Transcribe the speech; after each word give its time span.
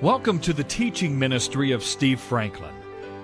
Welcome 0.00 0.40
to 0.40 0.52
the 0.52 0.64
teaching 0.64 1.16
ministry 1.16 1.70
of 1.70 1.84
Steve 1.84 2.18
Franklin. 2.18 2.74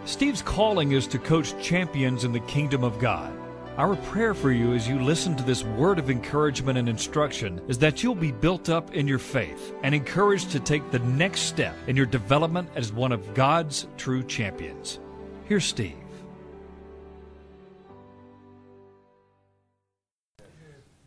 Steve's 0.04 0.40
calling 0.40 0.92
is 0.92 1.08
to 1.08 1.18
coach 1.18 1.60
champions 1.60 2.22
in 2.22 2.30
the 2.30 2.40
kingdom 2.40 2.84
of 2.84 3.00
God. 3.00 3.36
Our 3.76 3.96
prayer 3.96 4.34
for 4.34 4.52
you 4.52 4.72
as 4.72 4.86
you 4.86 5.00
listen 5.00 5.34
to 5.34 5.42
this 5.42 5.64
word 5.64 5.98
of 5.98 6.10
encouragement 6.10 6.78
and 6.78 6.88
instruction 6.88 7.60
is 7.66 7.76
that 7.78 8.04
you'll 8.04 8.14
be 8.14 8.30
built 8.30 8.68
up 8.68 8.94
in 8.94 9.08
your 9.08 9.18
faith 9.18 9.74
and 9.82 9.92
encouraged 9.96 10.52
to 10.52 10.60
take 10.60 10.88
the 10.92 11.00
next 11.00 11.40
step 11.40 11.74
in 11.88 11.96
your 11.96 12.06
development 12.06 12.70
as 12.76 12.92
one 12.92 13.10
of 13.10 13.34
God's 13.34 13.88
true 13.96 14.22
champions. 14.22 15.00
Here's 15.46 15.64
Steve. 15.64 15.96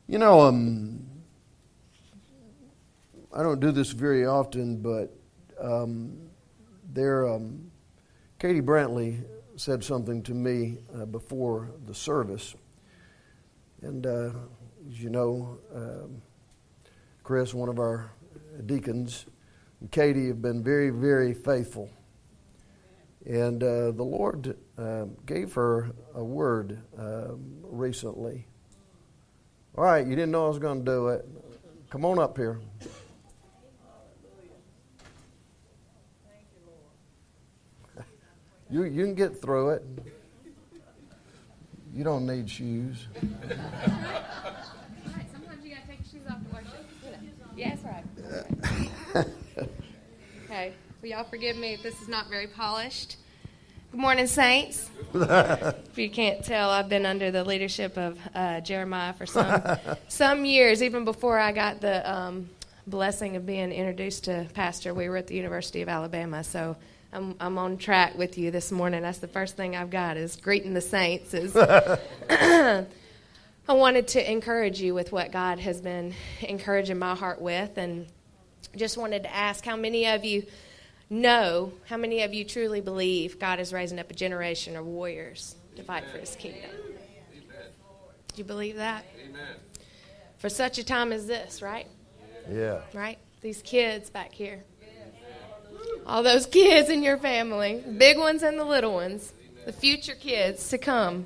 You 0.07 0.20
know, 0.20 0.41
um, 0.41 1.07
I 3.34 3.41
don't 3.41 3.61
do 3.61 3.71
this 3.71 3.91
very 3.91 4.25
often, 4.25 4.82
but 4.82 5.16
um, 5.60 6.18
there, 6.93 7.28
um, 7.28 7.71
Katie 8.39 8.61
Brantley 8.61 9.24
said 9.56 9.84
something 9.84 10.24
to 10.24 10.34
me 10.34 10.78
uh, 10.96 11.06
before 11.06 11.70
the 11.86 11.94
service, 11.94 12.56
and 13.82 14.06
uh, 14.06 14.32
as 14.89 15.02
you 15.02 15.10
know, 15.10 15.58
um, 15.74 16.21
Chris, 17.24 17.54
one 17.54 17.70
of 17.70 17.80
our 17.80 18.11
deacons, 18.66 19.25
and 19.80 19.92
Katie 19.92 20.28
have 20.28 20.42
been 20.42 20.64
very, 20.64 20.89
very 20.89 21.34
faithful. 21.34 21.89
And 23.25 23.64
uh, 23.64 23.92
the 23.92 24.04
Lord 24.04 24.58
uh, 24.78 25.06
gave 25.25 25.54
her 25.54 25.92
a 26.14 26.24
word 26.24 26.82
um, 26.97 27.60
recently. 27.61 28.46
All 29.78 29.86
right, 29.86 30.06
you 30.06 30.16
didn't 30.16 30.32
know 30.32 30.46
I 30.46 30.50
was 30.50 30.60
going 30.60 30.83
to 30.83 30.92
do 30.92 31.08
it. 31.08 31.25
Come 31.89 32.06
on 32.06 32.20
up 32.20 32.38
here. 32.38 32.59
You, 38.73 38.85
you 38.85 39.03
can 39.05 39.13
get 39.13 39.39
through 39.39 39.69
it. 39.69 39.85
You 41.93 42.03
don't 42.03 42.25
need 42.25 42.49
shoes. 42.49 43.05
Sometimes 45.31 45.63
you 45.63 45.75
gotta 45.75 45.88
take 45.88 45.99
your 45.99 46.21
shoes 46.21 46.27
off 46.27 46.39
to 46.39 46.55
worship. 46.55 46.88
Yeah, 47.55 47.75
that's 47.75 47.83
right. 49.13 49.27
okay, 50.45 50.73
will 51.03 51.09
y'all 51.09 51.23
forgive 51.23 51.55
me 51.55 51.75
if 51.75 51.83
this 51.83 52.02
is 52.02 52.07
not 52.07 52.31
very 52.31 52.47
polished? 52.47 53.17
Good 53.91 53.99
morning, 53.99 54.25
saints. 54.25 54.89
if 55.13 55.95
you 55.95 56.09
can't 56.09 56.43
tell, 56.43 56.71
I've 56.71 56.89
been 56.89 57.05
under 57.05 57.30
the 57.30 57.43
leadership 57.43 57.95
of 57.95 58.17
uh, 58.33 58.61
Jeremiah 58.61 59.13
for 59.13 59.27
some 59.27 59.61
some 60.08 60.45
years, 60.45 60.81
even 60.81 61.05
before 61.05 61.37
I 61.37 61.52
got 61.52 61.80
the 61.80 62.11
um, 62.11 62.49
blessing 62.87 63.35
of 63.35 63.45
being 63.45 63.71
introduced 63.71 64.23
to 64.23 64.47
pastor. 64.55 64.95
We 64.95 65.09
were 65.09 65.17
at 65.17 65.27
the 65.27 65.35
University 65.35 65.83
of 65.83 65.89
Alabama, 65.89 66.43
so 66.43 66.75
I'm, 67.14 67.36
I'm 67.39 67.58
on 67.59 67.78
track 67.78 68.17
with 68.17 68.39
you 68.39 68.50
this 68.50 68.72
morning. 68.72 69.03
That's 69.03 69.19
the 69.19 69.28
first 69.28 69.56
thing 69.56 69.75
I've 69.75 69.92
got 69.92 70.17
is 70.17 70.36
greeting 70.36 70.73
the 70.73 70.81
saints. 70.81 71.33
Is 71.36 71.55
I 72.30 72.86
wanted 73.67 74.08
to 74.09 74.31
encourage 74.31 74.81
you 74.81 74.95
with 74.95 75.11
what 75.11 75.31
God 75.31 75.59
has 75.59 75.80
been 75.80 76.16
encouraging 76.42 76.97
my 76.97 77.14
heart 77.14 77.39
with, 77.39 77.78
and 77.78 78.08
just 78.75 78.97
wanted 78.97 79.23
to 79.23 79.33
ask 79.33 79.64
how 79.64 79.75
many 79.75 80.08
of 80.08 80.25
you 80.25 80.47
know, 81.09 81.72
how 81.86 81.97
many 81.97 82.23
of 82.23 82.33
you 82.33 82.44
truly 82.44 82.81
believe 82.81 83.38
God 83.38 83.59
is 83.59 83.72
raising 83.72 84.00
up 84.00 84.09
a 84.09 84.16
generation 84.16 84.75
of 84.75 84.88
warriors 84.88 85.55
to 85.75 85.83
fight 85.83 86.05
for 86.11 86.17
His 86.17 86.36
kingdom? 86.36 86.72
Do 87.31 88.39
you 88.39 88.44
believe 88.44 88.77
that? 88.77 89.05
Amen. 89.23 89.55
For 90.39 90.50
such 90.50 90.80
a 90.80 90.83
time 90.83 91.11
as 91.11 91.27
this, 91.27 91.61
right? 91.61 91.86
Yeah. 92.52 92.81
Right? 92.92 93.20
These 93.42 93.61
kids 93.61 94.09
back 94.09 94.33
here 94.33 94.64
all 96.06 96.23
those 96.23 96.45
kids 96.45 96.89
in 96.89 97.03
your 97.03 97.17
family, 97.17 97.84
big 97.98 98.17
ones 98.17 98.44
and 98.44 98.59
the 98.59 98.66
little 98.66 98.94
ones, 98.94 99.34
the 99.66 99.73
future 99.73 100.16
kids 100.16 100.70
to 100.70 100.78
come, 100.78 101.26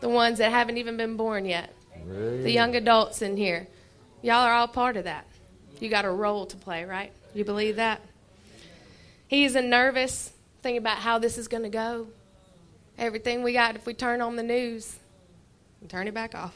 the 0.00 0.08
ones 0.08 0.38
that 0.38 0.50
haven't 0.50 0.78
even 0.78 0.96
been 0.96 1.16
born 1.16 1.44
yet, 1.44 1.72
the 2.06 2.50
young 2.50 2.74
adults 2.74 3.22
in 3.22 3.36
here. 3.36 3.68
Y'all 4.22 4.44
are 4.46 4.52
all 4.52 4.68
part 4.68 4.96
of 4.96 5.04
that. 5.04 5.26
You 5.80 5.88
got 5.88 6.04
a 6.04 6.10
role 6.10 6.46
to 6.46 6.56
play, 6.56 6.84
right? 6.84 7.12
You 7.34 7.44
believe 7.44 7.76
that? 7.76 8.00
He's 9.26 9.54
a 9.54 9.62
nervous 9.62 10.32
thing 10.62 10.76
about 10.76 10.98
how 10.98 11.18
this 11.18 11.38
is 11.38 11.48
going 11.48 11.64
to 11.64 11.68
go. 11.68 12.06
Everything 12.98 13.42
we 13.42 13.52
got, 13.52 13.76
if 13.76 13.86
we 13.86 13.94
turn 13.94 14.20
on 14.20 14.36
the 14.36 14.42
news, 14.42 14.98
turn 15.88 16.06
it 16.06 16.14
back 16.14 16.34
off. 16.34 16.54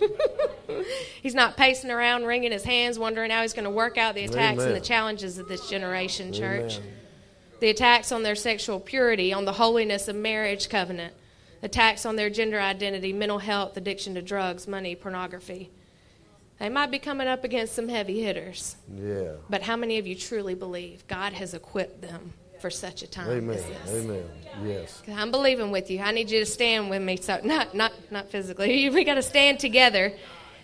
he's 1.22 1.34
not 1.34 1.56
pacing 1.56 1.90
around, 1.90 2.24
wringing 2.24 2.52
his 2.52 2.64
hands, 2.64 2.98
wondering 2.98 3.30
how 3.30 3.42
he's 3.42 3.52
going 3.52 3.64
to 3.64 3.70
work 3.70 3.98
out 3.98 4.14
the 4.14 4.24
attacks 4.24 4.60
Amen. 4.60 4.68
and 4.68 4.76
the 4.76 4.84
challenges 4.84 5.38
of 5.38 5.48
this 5.48 5.68
generation, 5.68 6.32
church. 6.32 6.76
Amen. 6.78 6.92
The 7.60 7.70
attacks 7.70 8.12
on 8.12 8.22
their 8.22 8.34
sexual 8.34 8.80
purity, 8.80 9.32
on 9.32 9.44
the 9.44 9.52
holiness 9.52 10.08
of 10.08 10.16
marriage 10.16 10.68
covenant, 10.68 11.14
attacks 11.62 12.04
on 12.04 12.16
their 12.16 12.28
gender 12.28 12.60
identity, 12.60 13.12
mental 13.12 13.38
health, 13.38 13.76
addiction 13.76 14.14
to 14.14 14.22
drugs, 14.22 14.68
money, 14.68 14.94
pornography. 14.94 15.70
They 16.58 16.68
might 16.68 16.90
be 16.90 16.98
coming 16.98 17.28
up 17.28 17.44
against 17.44 17.74
some 17.74 17.88
heavy 17.88 18.22
hitters. 18.22 18.76
Yeah. 18.94 19.32
But 19.48 19.62
how 19.62 19.76
many 19.76 19.98
of 19.98 20.06
you 20.06 20.14
truly 20.14 20.54
believe 20.54 21.06
God 21.06 21.34
has 21.34 21.52
equipped 21.54 22.00
them 22.00 22.32
for 22.60 22.70
such 22.70 23.02
a 23.02 23.06
time 23.06 23.30
Amen. 23.30 23.56
as 23.56 23.64
this? 23.64 24.04
Amen. 24.04 24.24
Yes. 24.64 25.02
I'm 25.14 25.30
believing 25.30 25.70
with 25.70 25.90
you. 25.90 26.00
I 26.00 26.12
need 26.12 26.30
you 26.30 26.40
to 26.40 26.46
stand 26.46 26.88
with 26.88 27.02
me. 27.02 27.16
So 27.16 27.40
not 27.44 27.74
not 27.74 27.92
not 28.10 28.30
physically. 28.30 28.88
We 28.96 29.04
got 29.04 29.14
to 29.14 29.22
stand 29.22 29.58
together. 29.58 30.14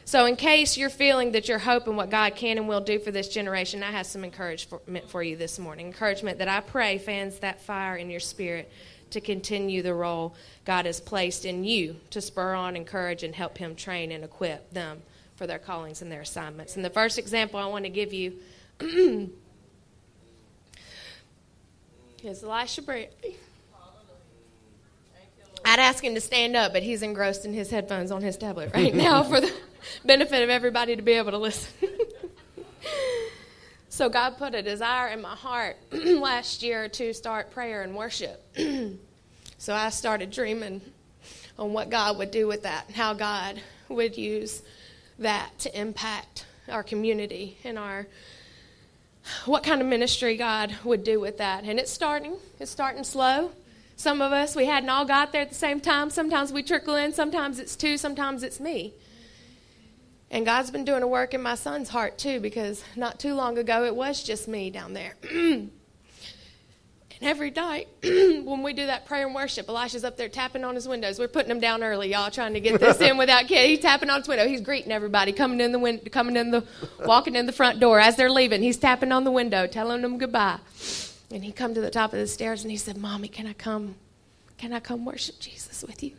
So 0.04 0.26
in 0.26 0.36
case 0.36 0.76
you're 0.76 0.90
feeling 0.90 1.32
that 1.32 1.48
you're 1.48 1.58
hoping 1.58 1.96
what 1.96 2.10
God 2.10 2.34
can 2.34 2.58
and 2.58 2.68
will 2.68 2.80
do 2.80 2.98
for 2.98 3.10
this 3.10 3.28
generation, 3.28 3.82
I 3.82 3.90
have 3.92 4.06
some 4.06 4.24
encouragement 4.24 5.08
for 5.08 5.22
you 5.22 5.36
this 5.36 5.58
morning. 5.58 5.86
Encouragement 5.86 6.38
that 6.38 6.48
I 6.48 6.60
pray 6.60 6.98
fans 6.98 7.38
that 7.38 7.62
fire 7.62 7.96
in 7.96 8.10
your 8.10 8.20
spirit 8.20 8.70
to 9.10 9.20
continue 9.20 9.82
the 9.82 9.94
role 9.94 10.34
God 10.64 10.86
has 10.86 11.00
placed 11.00 11.44
in 11.44 11.64
you 11.64 11.96
to 12.10 12.20
spur 12.20 12.54
on, 12.54 12.76
encourage, 12.76 13.22
and 13.22 13.34
help 13.34 13.58
Him 13.58 13.76
train 13.76 14.10
and 14.10 14.24
equip 14.24 14.70
them 14.72 15.02
for 15.36 15.46
their 15.46 15.58
callings 15.58 16.02
and 16.02 16.10
their 16.10 16.22
assignments. 16.22 16.76
And 16.76 16.84
the 16.84 16.90
first 16.90 17.19
example 17.19 17.60
I 17.60 17.66
want 17.66 17.84
to 17.84 17.90
give 17.90 18.12
you 18.12 18.34
is 22.24 22.42
Elisha 22.42 22.82
Bradley. 22.82 23.36
I'd 25.64 25.78
ask 25.78 26.02
him 26.02 26.14
to 26.14 26.20
stand 26.20 26.56
up, 26.56 26.72
but 26.72 26.82
he's 26.82 27.02
engrossed 27.02 27.44
in 27.44 27.52
his 27.52 27.70
headphones 27.70 28.10
on 28.10 28.22
his 28.22 28.36
tablet 28.36 28.72
right 28.74 28.94
now 28.94 29.22
for 29.22 29.40
the 29.40 29.52
benefit 30.04 30.42
of 30.42 30.50
everybody 30.50 30.96
to 30.96 31.02
be 31.02 31.12
able 31.12 31.30
to 31.30 31.38
listen. 31.38 31.72
so 33.88 34.08
God 34.08 34.38
put 34.38 34.54
a 34.54 34.62
desire 34.62 35.08
in 35.08 35.22
my 35.22 35.34
heart 35.34 35.76
last 35.92 36.62
year 36.62 36.88
to 36.88 37.12
start 37.12 37.50
prayer 37.50 37.82
and 37.82 37.94
worship. 37.94 38.44
so 39.58 39.74
I 39.74 39.90
started 39.90 40.30
dreaming 40.30 40.80
on 41.58 41.72
what 41.72 41.90
God 41.90 42.18
would 42.18 42.30
do 42.30 42.46
with 42.46 42.62
that, 42.62 42.86
and 42.88 42.96
how 42.96 43.14
God 43.14 43.60
would 43.88 44.16
use 44.16 44.62
that 45.18 45.50
to 45.60 45.78
impact 45.78 46.46
our 46.68 46.82
community 46.82 47.58
and 47.64 47.78
our 47.78 48.06
what 49.44 49.62
kind 49.62 49.80
of 49.80 49.86
ministry 49.86 50.36
God 50.36 50.74
would 50.84 51.04
do 51.04 51.20
with 51.20 51.38
that. 51.38 51.64
And 51.64 51.78
it's 51.78 51.92
starting. 51.92 52.36
It's 52.58 52.70
starting 52.70 53.04
slow. 53.04 53.52
Some 53.97 54.20
of 54.20 54.32
us, 54.32 54.56
we 54.56 54.66
hadn't 54.66 54.88
all 54.88 55.04
got 55.04 55.32
there 55.32 55.42
at 55.42 55.50
the 55.50 55.54
same 55.54 55.80
time. 55.80 56.10
Sometimes 56.10 56.53
we 56.53 56.62
trickle 56.62 56.97
in, 56.97 57.12
sometimes 57.12 57.58
it's 57.58 57.76
two, 57.76 57.97
sometimes 57.97 58.42
it's 58.42 58.58
me. 58.58 58.94
And 60.32 60.47
God's 60.47 60.70
been 60.70 60.86
doing 60.86 61.03
a 61.03 61.06
work 61.06 61.34
in 61.34 61.42
my 61.42 61.54
son's 61.56 61.91
heart 61.91 62.16
too, 62.16 62.41
because 62.41 62.82
not 62.97 63.20
too 63.20 63.34
long 63.34 63.58
ago 63.58 63.84
it 63.84 63.94
was 63.94 64.22
just 64.22 64.48
me 64.48 64.70
down 64.70 64.94
there. 64.94 65.14
and 65.31 65.70
every 67.20 67.50
night 67.50 67.86
when 68.02 68.62
we 68.62 68.72
do 68.72 68.86
that 68.86 69.04
prayer 69.04 69.26
and 69.26 69.34
worship, 69.34 69.69
Elisha's 69.69 70.04
up 70.04 70.16
there 70.16 70.31
tapping 70.31 70.64
on 70.64 70.75
his 70.75 70.88
windows. 70.88 71.19
We're 71.19 71.28
putting 71.28 71.50
him 71.50 71.60
down 71.60 71.82
early, 71.82 72.10
y'all, 72.10 72.31
trying 72.31 72.54
to 72.54 72.60
get 72.60 72.81
this 72.81 72.98
in 73.02 73.19
without 73.19 73.47
kid. 73.47 73.69
He's 73.69 73.81
tapping 73.81 74.08
on 74.08 74.20
his 74.20 74.28
window. 74.28 74.48
He's 74.48 74.62
greeting 74.62 74.91
everybody 74.91 75.32
coming 75.32 75.60
in 75.60 75.70
the 75.70 75.78
window, 75.78 76.08
coming 76.08 76.36
in 76.36 76.50
the, 76.50 76.64
walking 77.04 77.36
in 77.36 77.44
the 77.44 77.52
front 77.52 77.78
door 77.78 78.00
as 78.00 78.16
they're 78.16 78.31
leaving. 78.31 78.62
He's 78.62 78.78
tapping 78.78 79.12
on 79.12 79.25
the 79.25 79.31
window, 79.31 79.66
telling 79.66 80.00
them 80.00 80.16
goodbye. 80.16 80.61
And 81.32 81.43
he 81.43 81.50
come 81.50 81.75
to 81.75 81.81
the 81.81 81.90
top 81.90 82.12
of 82.12 82.19
the 82.19 82.26
stairs 82.26 82.62
and 82.62 82.70
he 82.70 82.76
said, 82.76 82.96
Mommy, 82.96 83.29
can 83.29 83.46
I 83.46 83.55
come? 83.55 83.94
Can 84.58 84.73
I 84.73 84.81
come 84.81 85.05
worship 85.05 85.40
Jesus 85.40 85.82
with 85.82 86.02
you? 86.02 86.12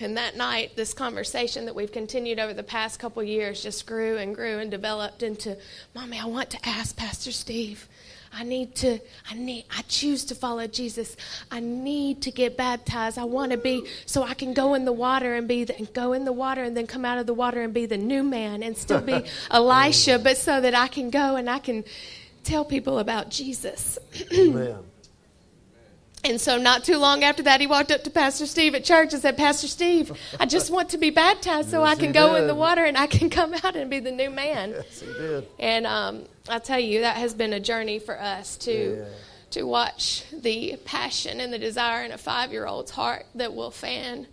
And 0.00 0.16
that 0.16 0.36
night, 0.36 0.76
this 0.76 0.94
conversation 0.94 1.64
that 1.64 1.74
we've 1.74 1.90
continued 1.90 2.38
over 2.38 2.54
the 2.54 2.62
past 2.62 3.00
couple 3.00 3.20
years 3.24 3.60
just 3.60 3.84
grew 3.84 4.16
and 4.16 4.32
grew 4.32 4.58
and 4.58 4.70
developed 4.70 5.24
into, 5.24 5.56
Mommy, 5.92 6.20
I 6.20 6.26
want 6.26 6.50
to 6.50 6.68
ask 6.68 6.96
Pastor 6.96 7.32
Steve. 7.32 7.88
I 8.32 8.44
need 8.44 8.76
to, 8.76 9.00
I 9.28 9.34
need, 9.34 9.64
I 9.76 9.82
choose 9.88 10.24
to 10.26 10.34
follow 10.34 10.66
Jesus. 10.68 11.16
I 11.50 11.60
need 11.60 12.22
to 12.22 12.30
get 12.30 12.56
baptized. 12.56 13.18
I 13.18 13.24
want 13.24 13.52
to 13.52 13.58
be, 13.58 13.88
so 14.06 14.22
I 14.22 14.34
can 14.34 14.54
go 14.54 14.74
in 14.74 14.84
the 14.84 14.92
water 14.92 15.34
and 15.34 15.48
be, 15.48 15.64
the, 15.64 15.76
and 15.76 15.92
go 15.92 16.12
in 16.12 16.24
the 16.24 16.32
water 16.32 16.62
and 16.62 16.76
then 16.76 16.86
come 16.86 17.04
out 17.04 17.18
of 17.18 17.26
the 17.26 17.34
water 17.34 17.62
and 17.62 17.74
be 17.74 17.86
the 17.86 17.96
new 17.96 18.22
man 18.22 18.62
and 18.62 18.76
still 18.76 19.00
be 19.00 19.24
Elisha, 19.50 20.20
but 20.20 20.36
so 20.36 20.60
that 20.60 20.74
I 20.74 20.88
can 20.88 21.10
go 21.10 21.36
and 21.36 21.48
I 21.50 21.58
can 21.58 21.84
tell 22.48 22.64
people 22.64 22.98
about 22.98 23.30
Jesus. 23.30 23.98
Amen. 24.32 24.78
And 26.24 26.40
so, 26.40 26.58
not 26.58 26.82
too 26.82 26.96
long 26.98 27.22
after 27.22 27.44
that, 27.44 27.60
he 27.60 27.68
walked 27.68 27.92
up 27.92 28.02
to 28.02 28.10
Pastor 28.10 28.46
Steve 28.46 28.74
at 28.74 28.82
church 28.84 29.12
and 29.12 29.22
said, 29.22 29.36
Pastor 29.36 29.68
Steve, 29.68 30.10
I 30.40 30.46
just 30.46 30.70
want 30.70 30.88
to 30.90 30.98
be 30.98 31.10
baptized 31.10 31.70
so 31.70 31.84
Yes, 31.84 31.96
I 31.96 32.00
can 32.00 32.10
go 32.12 32.34
in 32.34 32.48
the 32.48 32.56
water 32.56 32.84
and 32.84 32.98
I 32.98 33.06
can 33.06 33.30
come 33.38 33.54
out 33.54 33.76
and 33.76 33.88
be 33.88 34.00
the 34.00 34.10
new 34.10 34.28
man. 34.28 34.70
Yes, 34.70 35.00
he 35.00 35.06
did. 35.06 35.46
And 35.60 35.86
um, 35.86 36.24
I 36.48 36.58
tell 36.58 36.80
you, 36.80 37.02
that 37.02 37.16
has 37.18 37.34
been 37.34 37.52
a 37.52 37.60
journey 37.60 38.00
for 38.00 38.20
us 38.20 38.56
to 38.58 38.96
Yeah. 38.98 39.04
to 39.52 39.62
watch 39.62 40.24
the 40.32 40.76
passion 40.84 41.40
and 41.40 41.52
the 41.52 41.58
desire 41.58 42.04
in 42.04 42.10
a 42.10 42.18
five 42.18 42.50
year 42.50 42.66
old's 42.66 42.90
heart 42.90 43.24
that 43.36 43.54
will 43.54 43.70
fan 43.70 44.26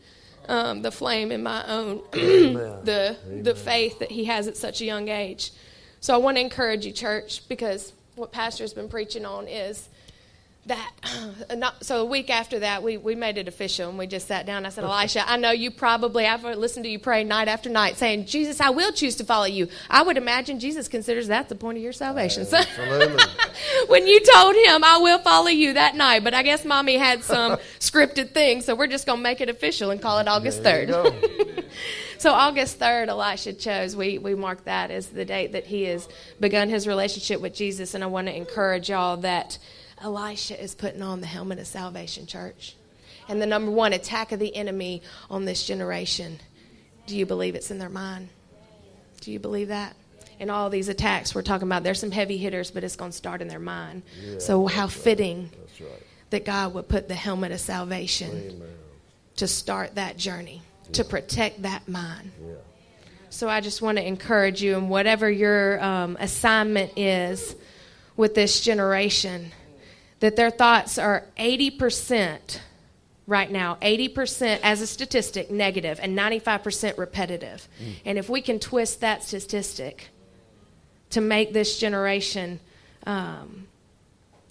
um, 0.50 0.81
the 0.81 0.91
flame 0.91 1.31
in 1.31 1.44
my 1.44 1.65
own 1.67 2.01
Amen. 2.15 2.79
the 2.83 3.15
the 3.44 3.53
faith 3.56 4.00
that 4.00 4.09
he 4.12 4.25
has 4.25 4.47
at 4.47 4.57
such 4.57 4.81
a 4.81 4.85
young 4.85 5.07
age. 5.09 5.51
So 6.01 6.13
I 6.15 6.17
want 6.17 6.38
to 6.38 6.41
encourage 6.41 6.83
you, 6.85 6.91
church, 6.91 7.47
because 7.47 7.94
what 8.15 8.31
Pastor's 8.31 8.73
been 8.73 8.89
preaching 8.89 9.25
on 9.25 9.47
is 9.47 9.89
that 10.67 10.91
not, 11.56 11.83
so 11.85 12.01
a 12.01 12.06
week 12.06 12.29
after 12.29 12.59
that 12.59 12.81
we, 12.81 12.97
we 12.97 13.15
made 13.15 13.38
it 13.38 13.47
official 13.47 13.89
and 13.89 13.97
we 13.97 14.07
just 14.07 14.27
sat 14.27 14.45
down. 14.45 14.65
I 14.65 14.69
said 14.69 14.83
elisha 14.83 15.29
i 15.29 15.38
know 15.38 15.51
you 15.51 15.69
probably 15.71 16.25
i've 16.25 16.44
listened 16.44 16.85
to 16.85 16.89
you 16.89 16.97
pray 16.97 17.23
night 17.23 17.47
after 17.47 17.69
night 17.69 17.97
saying 17.97 18.25
jesus 18.25 18.59
i 18.59 18.69
will 18.69 18.91
choose 18.91 19.15
to 19.17 19.23
follow 19.23 19.45
you. 19.45 19.67
I 19.89 20.01
would 20.01 20.17
imagine 20.17 20.59
jesus 20.59 20.88
considers 20.88 21.27
that 21.27 21.50
the 21.50 21.56
point 21.56 21.77
of 21.77 21.83
your 21.83 21.94
salvation. 21.94 22.45
So 22.45 22.57
Absolutely. 22.57 23.23
when 23.88 24.07
you 24.07 24.19
told 24.21 24.56
him 24.56 24.83
i 24.83 24.97
will 24.97 25.19
follow 25.19 25.50
you 25.50 25.73
that 25.73 25.95
night 25.95 26.23
but 26.23 26.33
i 26.33 26.41
guess 26.41 26.65
mommy 26.65 26.97
had 26.97 27.23
some 27.23 27.57
scripted 27.79 28.31
thing 28.31 28.62
so 28.62 28.75
we're 28.75 28.88
just 28.88 29.06
going 29.06 29.19
to 29.19 29.23
make 29.23 29.41
it 29.41 29.50
official 29.50 29.91
and 29.91 30.01
call 30.01 30.19
it 30.19 30.27
august 30.27 30.63
3rd 30.63 30.88
go. 30.88 31.63
so 32.17 32.31
August 32.31 32.79
3rd, 32.79 33.07
Elisha 33.07 33.53
chose, 33.53 33.95
we, 33.95 34.17
we 34.17 34.35
mark 34.35 34.65
that 34.65 34.91
as 34.91 35.07
the 35.07 35.25
date 35.25 35.53
that 35.53 35.65
he 35.65 35.83
has 35.83 36.07
begun 36.39 36.69
his 36.69 36.88
relationship 36.88 37.41
with 37.41 37.53
Jesus. 37.53 37.94
And 37.94 38.03
I 38.03 38.07
want 38.07 38.27
to 38.27 38.35
encourage 38.35 38.89
y'all 38.89 39.17
that 39.17 39.57
Elisha 40.01 40.62
is 40.62 40.75
putting 40.75 41.01
on 41.01 41.21
the 41.21 41.27
helmet 41.27 41.59
of 41.59 41.67
salvation, 41.67 42.25
church. 42.25 42.75
And 43.27 43.41
the 43.41 43.45
number 43.45 43.71
one 43.71 43.94
attack 43.94 44.31
of 44.31 44.39
the 44.39 44.56
enemy 44.56 45.01
on 45.29 45.45
this 45.45 45.65
generation, 45.65 46.39
do 47.07 47.17
you 47.17 47.25
believe 47.25 47.56
it's 47.56 47.71
in 47.71 47.79
their 47.79 47.89
mind? 47.89 48.29
Do 49.21 49.31
you 49.31 49.39
believe 49.39 49.69
that? 49.69 49.95
And 50.39 50.51
all 50.51 50.69
these 50.69 50.89
attacks 50.89 51.33
we're 51.33 51.41
talking 51.41 51.67
about, 51.67 51.83
there's 51.83 52.00
some 52.00 52.12
heavy 52.12 52.38
hitters, 52.38 52.69
but 52.69 52.83
it's 52.83 52.95
going 52.95 53.12
to 53.12 53.17
start 53.17 53.41
in 53.41 53.47
their 53.47 53.59
mind. 53.59 54.03
so, 54.38 54.67
how 54.67 54.88
fitting 54.88 55.50
That's 55.57 55.81
right. 55.81 56.03
that 56.31 56.45
God 56.45 56.73
would 56.73 56.88
put 56.89 57.07
the 57.07 57.15
helmet 57.15 57.51
of 57.51 57.59
salvation 57.59 58.29
Amen. 58.29 58.62
to 59.38 59.47
start 59.47 59.95
that 59.95 60.17
journey, 60.17 60.62
to 60.94 61.04
protect 61.04 61.62
that 61.64 61.88
mind. 61.88 62.32
Yeah. 62.42 62.54
So 63.30 63.50
I 63.50 63.60
just 63.60 63.82
want 63.82 63.98
to 63.98 64.08
encourage 64.08 64.62
you, 64.62 64.78
and 64.78 64.90
whatever 64.90 65.30
your 65.30 65.84
um, 65.84 66.18
assignment 66.20 66.98
is 66.98 67.56
with 68.16 68.34
this 68.34 68.62
generation, 68.62 69.52
that 70.22 70.36
their 70.36 70.50
thoughts 70.50 70.98
are 70.98 71.26
80% 71.38 72.60
right 73.28 73.52
now, 73.52 73.78
80% 73.82 74.60
as 74.64 74.82
a 74.82 74.88
statistic 74.88 75.52
negative, 75.52 76.00
and 76.02 76.18
95% 76.18 76.98
repetitive. 76.98 77.68
And 78.06 78.18
if 78.18 78.30
we 78.30 78.42
can 78.42 78.60
twist 78.60 79.02
that 79.02 79.24
statistic 79.24 80.10
to 81.10 81.22
make 81.22 81.54
this 81.54 81.78
generation 81.78 82.60
um, 83.06 83.68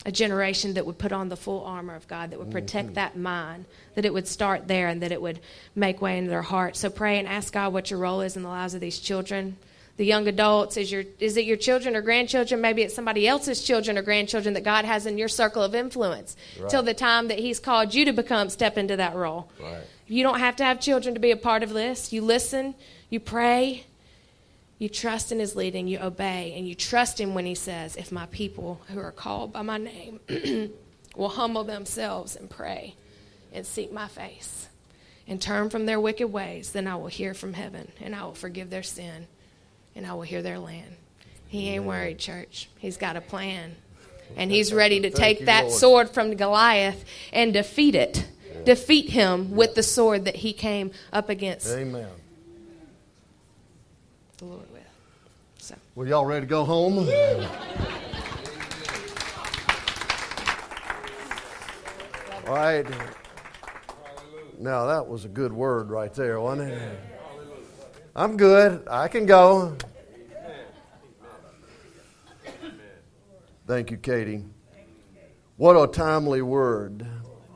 a 0.05 0.13
generation 0.13 0.75
that 0.75 0.85
would 0.85 0.99
put 0.99 1.13
on 1.13 1.29
the 1.29 1.37
full 1.37 1.65
armor 1.65 1.95
of 1.95 2.07
God, 2.09 2.31
that 2.31 2.39
would 2.39 2.51
protect 2.51 2.89
mm-hmm. 2.89 2.95
that 2.95 3.17
mind, 3.17 3.65
that 3.95 4.05
it 4.05 4.13
would 4.13 4.29
start 4.29 4.69
there 4.69 4.89
and 4.89 5.01
that 5.03 5.13
it 5.13 5.23
would 5.23 5.41
make 5.75 6.03
way 6.03 6.19
into 6.19 6.31
their 6.31 6.43
heart. 6.43 6.77
So 6.77 6.91
pray 6.91 7.19
and 7.19 7.27
ask 7.27 7.53
God 7.53 7.73
what 7.73 7.91
your 7.91 7.99
role 7.99 8.21
is 8.21 8.37
in 8.37 8.43
the 8.43 8.49
lives 8.49 8.75
of 8.75 8.81
these 8.81 8.99
children. 8.99 9.57
The 9.97 10.05
young 10.05 10.27
adults, 10.27 10.77
is 10.77 10.91
your 10.91 11.05
is 11.21 11.37
it 11.37 11.45
your 11.45 11.57
children 11.57 11.95
or 11.95 12.03
grandchildren? 12.03 12.61
Maybe 12.61 12.83
it's 12.83 12.95
somebody 12.95 13.29
else's 13.29 13.63
children 13.63 13.97
or 13.97 14.03
grandchildren 14.03 14.55
that 14.55 14.65
God 14.65 14.85
has 14.85 15.07
in 15.07 15.19
your 15.19 15.29
circle 15.29 15.63
of 15.63 15.75
influence 15.75 16.37
Right. 16.61 16.69
till 16.69 16.83
the 16.83 16.95
time 16.95 17.29
that 17.29 17.39
He's 17.39 17.61
called 17.61 17.95
you 17.95 18.05
to 18.05 18.13
become 18.13 18.51
step 18.51 18.77
into 18.77 18.97
that 18.97 19.15
role. 19.15 19.49
Right. 19.61 19.85
You 20.09 20.25
don't 20.25 20.41
have 20.41 20.57
to 20.57 20.65
have 20.65 20.81
children 20.81 21.15
to 21.15 21.21
be 21.21 21.31
a 21.31 21.37
part 21.37 21.63
of 21.63 21.73
this. 21.73 22.13
You 22.13 22.23
listen, 22.23 22.75
you 23.09 23.21
pray, 23.21 23.85
you 24.85 24.91
trust 24.91 25.33
in 25.33 25.39
his 25.39 25.57
leading, 25.57 25.89
you 25.89 25.99
obey, 25.99 26.53
and 26.55 26.69
you 26.69 26.75
trust 26.75 27.19
him 27.19 27.33
when 27.33 27.47
he 27.47 27.55
says, 27.55 27.97
If 27.97 28.13
my 28.13 28.27
people 28.27 28.83
who 28.93 29.01
are 29.01 29.13
called 29.13 29.51
by 29.51 29.63
my 29.63 29.79
name 29.79 30.21
will 31.17 31.31
humble 31.31 31.65
themselves 31.65 32.37
and 32.37 32.51
pray 32.51 32.95
and 33.51 33.65
seek 33.65 33.91
my 33.91 34.09
face 34.09 34.69
and 35.27 35.41
turn 35.41 35.71
from 35.71 35.87
their 35.87 35.99
wicked 35.99 36.29
ways, 36.29 36.73
then 36.73 36.87
I 36.87 36.97
will 36.97 37.07
hear 37.07 37.33
from 37.33 37.55
heaven 37.55 37.91
and 37.99 38.15
I 38.15 38.25
will 38.25 38.35
forgive 38.35 38.69
their 38.69 38.83
sin 38.83 39.27
and 39.97 40.07
I 40.07 40.13
will 40.13 40.21
hear 40.21 40.43
their 40.43 40.59
land. 40.59 40.97
He 41.49 41.71
ain't 41.71 41.85
worried, 41.85 42.19
church. 42.19 42.69
He's 42.79 42.99
got 42.99 43.17
a 43.17 43.23
plan. 43.23 43.77
And 44.37 44.51
he's 44.51 44.71
ready 44.71 45.01
to 45.01 45.11
take 45.11 45.41
you, 45.41 45.47
that 45.47 45.67
Lord. 45.67 45.79
sword 45.79 46.11
from 46.11 46.37
Goliath 46.37 47.03
and 47.33 47.55
defeat 47.55 47.95
it. 47.95 48.29
Defeat 48.67 49.09
him 49.09 49.53
with 49.53 49.75
the 49.75 49.83
sword 49.83 50.27
that 50.27 50.37
he 50.37 50.53
came 50.53 50.91
up 51.11 51.31
against 51.31 51.71
Amen. 51.71 52.09
the 54.37 54.45
Lord. 54.45 54.74
Well, 55.97 56.09
y'all 56.09 56.27
ready 56.27 56.41
to 56.45 56.51
go 56.51 56.65
home? 56.65 56.99
All 62.49 62.53
right. 62.53 62.85
Now, 64.59 64.87
that 64.87 65.07
was 65.07 65.25
a 65.25 65.29
good 65.29 65.53
word 65.53 65.91
right 65.91 66.13
there, 66.13 66.41
wasn't 66.41 66.73
it? 66.73 66.99
I'm 68.17 68.37
good. 68.37 68.83
I 68.91 69.07
can 69.07 69.25
go. 69.25 69.77
Thank 73.69 73.93
you, 73.93 73.97
Katie. 73.97 74.43
What 75.59 75.77
a 75.77 75.87
timely 75.87 76.43
word. 76.43 77.07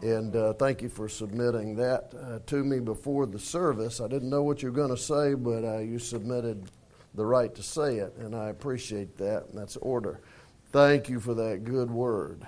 And 0.00 0.36
uh, 0.36 0.52
thank 0.52 0.80
you 0.80 0.88
for 0.88 1.08
submitting 1.08 1.74
that 1.74 2.14
uh, 2.14 2.38
to 2.46 2.62
me 2.62 2.78
before 2.78 3.26
the 3.26 3.40
service. 3.40 4.00
I 4.00 4.06
didn't 4.06 4.30
know 4.30 4.44
what 4.44 4.62
you 4.62 4.70
were 4.70 4.76
going 4.76 4.90
to 4.90 4.96
say, 4.96 5.34
but 5.34 5.64
uh, 5.64 5.78
you 5.78 5.98
submitted 5.98 6.70
the 7.18 7.26
right 7.26 7.52
to 7.56 7.62
say 7.62 7.96
it, 7.96 8.14
and 8.18 8.34
I 8.34 8.48
appreciate 8.48 9.18
that. 9.18 9.48
And 9.48 9.58
that's 9.58 9.76
order. 9.78 10.20
Thank 10.70 11.08
you 11.08 11.18
for 11.18 11.34
that 11.34 11.64
good 11.64 11.90
word. 11.90 12.46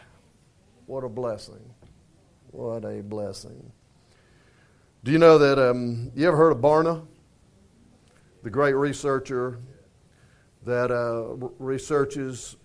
What 0.86 1.02
a 1.02 1.08
blessing. 1.08 1.74
What 2.52 2.84
a 2.84 3.02
blessing. 3.02 3.72
Do 5.02 5.10
you 5.10 5.18
know 5.18 5.38
that 5.38 5.58
um, 5.58 6.12
you 6.14 6.28
ever 6.28 6.36
heard 6.36 6.52
of 6.52 6.58
Barna? 6.58 7.04
The 8.42 8.50
great 8.50 8.74
researcher 8.74 9.58
that 10.64 10.90
uh, 10.90 11.34
researches 11.58 12.56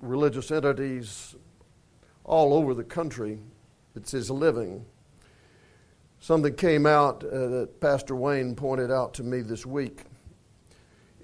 religious 0.00 0.50
entities 0.50 1.36
all 2.24 2.54
over 2.54 2.74
the 2.74 2.84
country. 2.84 3.38
It's 3.94 4.10
his 4.10 4.30
living. 4.30 4.84
Something 6.22 6.54
came 6.54 6.86
out 6.86 7.24
uh, 7.24 7.48
that 7.48 7.80
Pastor 7.80 8.14
Wayne 8.14 8.54
pointed 8.54 8.92
out 8.92 9.12
to 9.14 9.24
me 9.24 9.40
this 9.40 9.66
week. 9.66 10.02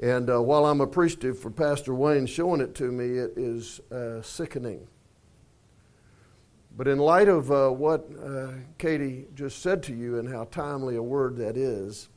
And 0.03 0.29
uh, 0.29 0.43
while 0.43 0.67
I'm 0.67 0.81
appreciative 0.81 1.39
for 1.39 1.53
Pastor 1.53 1.95
Wayne 1.95 2.27
showing 2.27 2.61
it 2.61 2.75
to 2.75 2.91
me, 2.91 3.17
it 3.17 3.35
is 3.37 3.79
uh, 3.93 4.21
sickening. 4.23 4.89
But 6.77 6.89
in 6.89 6.99
light 6.99 7.29
of 7.29 7.53
uh, 7.53 7.69
what 7.69 8.09
uh, 8.21 8.49
Katie 8.79 9.27
just 9.37 9.63
said 9.63 9.85
to 9.85 9.95
you 9.95 10.19
and 10.19 10.29
how 10.29 10.49
timely 10.51 10.97
a 10.97 11.03
word 11.03 11.37
that 11.37 11.57
is, 11.57 12.09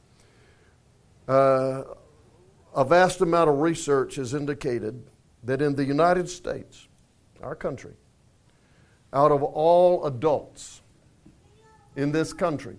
uh, 1.28 1.84
a 2.76 2.84
vast 2.84 3.22
amount 3.22 3.52
of 3.52 3.60
research 3.60 4.16
has 4.16 4.34
indicated 4.34 5.04
that 5.44 5.62
in 5.62 5.76
the 5.76 5.86
United 5.86 6.28
States, 6.28 6.88
our 7.44 7.56
country, 7.56 7.94
out 9.14 9.32
of 9.32 9.44
all 9.44 10.04
adults 10.08 10.81
in 11.96 12.12
this 12.12 12.34
country, 12.34 12.78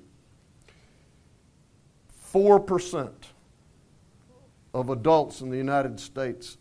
4% 2.32 3.10
of 4.74 4.90
adults 4.90 5.40
in 5.40 5.50
the 5.50 5.56
United 5.56 6.00
States 6.00 6.56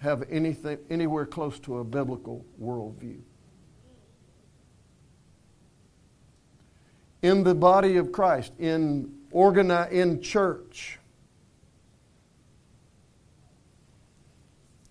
have 0.00 0.24
anything 0.28 0.78
anywhere 0.90 1.24
close 1.24 1.60
to 1.60 1.78
a 1.78 1.84
biblical 1.84 2.44
worldview. 2.60 3.20
In 7.22 7.44
the 7.44 7.54
body 7.54 7.96
of 7.96 8.10
Christ, 8.10 8.52
in 8.58 9.14
organi- 9.32 9.92
in 9.92 10.20
church, 10.20 10.98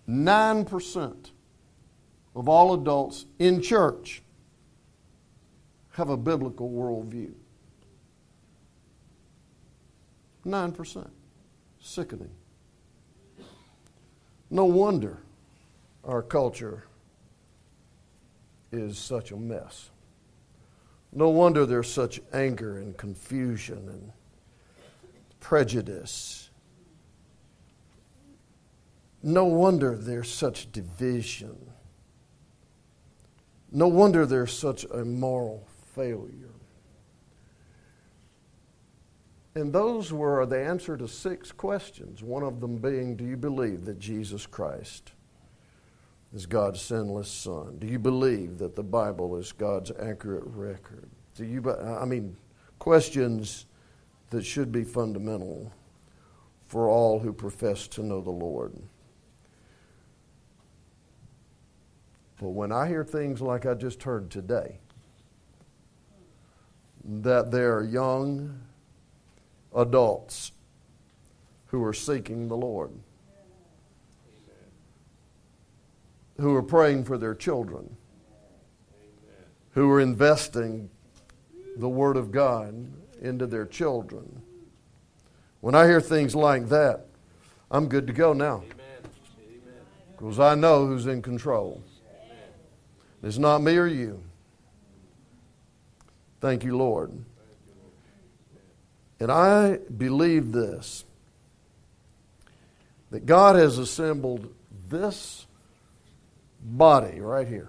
9% 0.08 1.30
of 2.34 2.48
all 2.48 2.72
adults 2.72 3.26
in 3.38 3.60
church 3.60 4.22
have 5.92 6.08
a 6.08 6.16
biblical 6.16 6.70
worldview. 6.70 7.32
9%. 10.46 11.10
Sickening. 11.80 12.30
No 14.50 14.64
wonder 14.64 15.18
our 16.04 16.22
culture 16.22 16.84
is 18.70 18.98
such 18.98 19.30
a 19.30 19.36
mess. 19.36 19.90
No 21.12 21.28
wonder 21.28 21.66
there's 21.66 21.92
such 21.92 22.20
anger 22.32 22.78
and 22.78 22.96
confusion 22.96 23.88
and 23.88 24.12
prejudice. 25.40 26.50
No 29.22 29.44
wonder 29.44 29.96
there's 29.96 30.30
such 30.30 30.72
division. 30.72 31.56
No 33.70 33.88
wonder 33.88 34.26
they're 34.26 34.46
such 34.46 34.84
a 34.84 35.04
moral 35.04 35.66
failure. 35.94 36.50
And 39.54 39.72
those 39.72 40.12
were 40.12 40.46
the 40.46 40.58
answer 40.58 40.96
to 40.96 41.06
six 41.06 41.52
questions, 41.52 42.22
one 42.22 42.42
of 42.42 42.60
them 42.60 42.78
being 42.78 43.16
Do 43.16 43.24
you 43.24 43.36
believe 43.36 43.84
that 43.84 43.98
Jesus 43.98 44.46
Christ 44.46 45.12
is 46.34 46.46
God's 46.46 46.80
sinless 46.80 47.30
Son? 47.30 47.76
Do 47.78 47.86
you 47.86 47.98
believe 47.98 48.58
that 48.58 48.74
the 48.74 48.82
Bible 48.82 49.36
is 49.36 49.52
God's 49.52 49.90
accurate 50.00 50.44
record? 50.46 51.10
Do 51.36 51.44
you, 51.44 51.70
I 51.70 52.06
mean, 52.06 52.36
questions 52.78 53.66
that 54.30 54.44
should 54.44 54.72
be 54.72 54.82
fundamental 54.82 55.70
for 56.66 56.88
all 56.88 57.18
who 57.18 57.34
profess 57.34 57.86
to 57.86 58.02
know 58.02 58.22
the 58.22 58.30
Lord. 58.30 58.72
But 62.40 62.48
when 62.48 62.72
I 62.72 62.88
hear 62.88 63.04
things 63.04 63.42
like 63.42 63.66
I 63.66 63.74
just 63.74 64.02
heard 64.02 64.30
today, 64.30 64.78
that 67.04 67.50
there 67.50 67.76
are 67.76 67.84
young 67.84 68.60
adults 69.74 70.52
who 71.66 71.82
are 71.84 71.92
seeking 71.92 72.48
the 72.48 72.56
Lord, 72.56 72.90
who 76.38 76.54
are 76.54 76.62
praying 76.62 77.04
for 77.04 77.16
their 77.18 77.34
children, 77.34 77.96
who 79.72 79.90
are 79.90 80.00
investing 80.00 80.90
the 81.76 81.88
Word 81.88 82.16
of 82.16 82.30
God 82.30 82.86
into 83.20 83.46
their 83.46 83.66
children. 83.66 84.42
When 85.60 85.74
I 85.74 85.86
hear 85.86 86.00
things 86.00 86.34
like 86.34 86.68
that, 86.68 87.06
I'm 87.70 87.88
good 87.88 88.06
to 88.06 88.12
go 88.12 88.32
now. 88.32 88.64
Because 90.16 90.38
I 90.38 90.54
know 90.54 90.86
who's 90.86 91.06
in 91.06 91.22
control. 91.22 91.82
It's 93.22 93.38
not 93.38 93.62
me 93.62 93.76
or 93.76 93.86
you. 93.86 94.22
Thank 96.42 96.64
you, 96.64 96.76
Lord. 96.76 97.12
And 99.20 99.30
I 99.30 99.78
believe 99.96 100.50
this 100.50 101.04
that 103.12 103.26
God 103.26 103.54
has 103.54 103.78
assembled 103.78 104.52
this 104.88 105.46
body 106.60 107.20
right 107.20 107.46
here. 107.46 107.68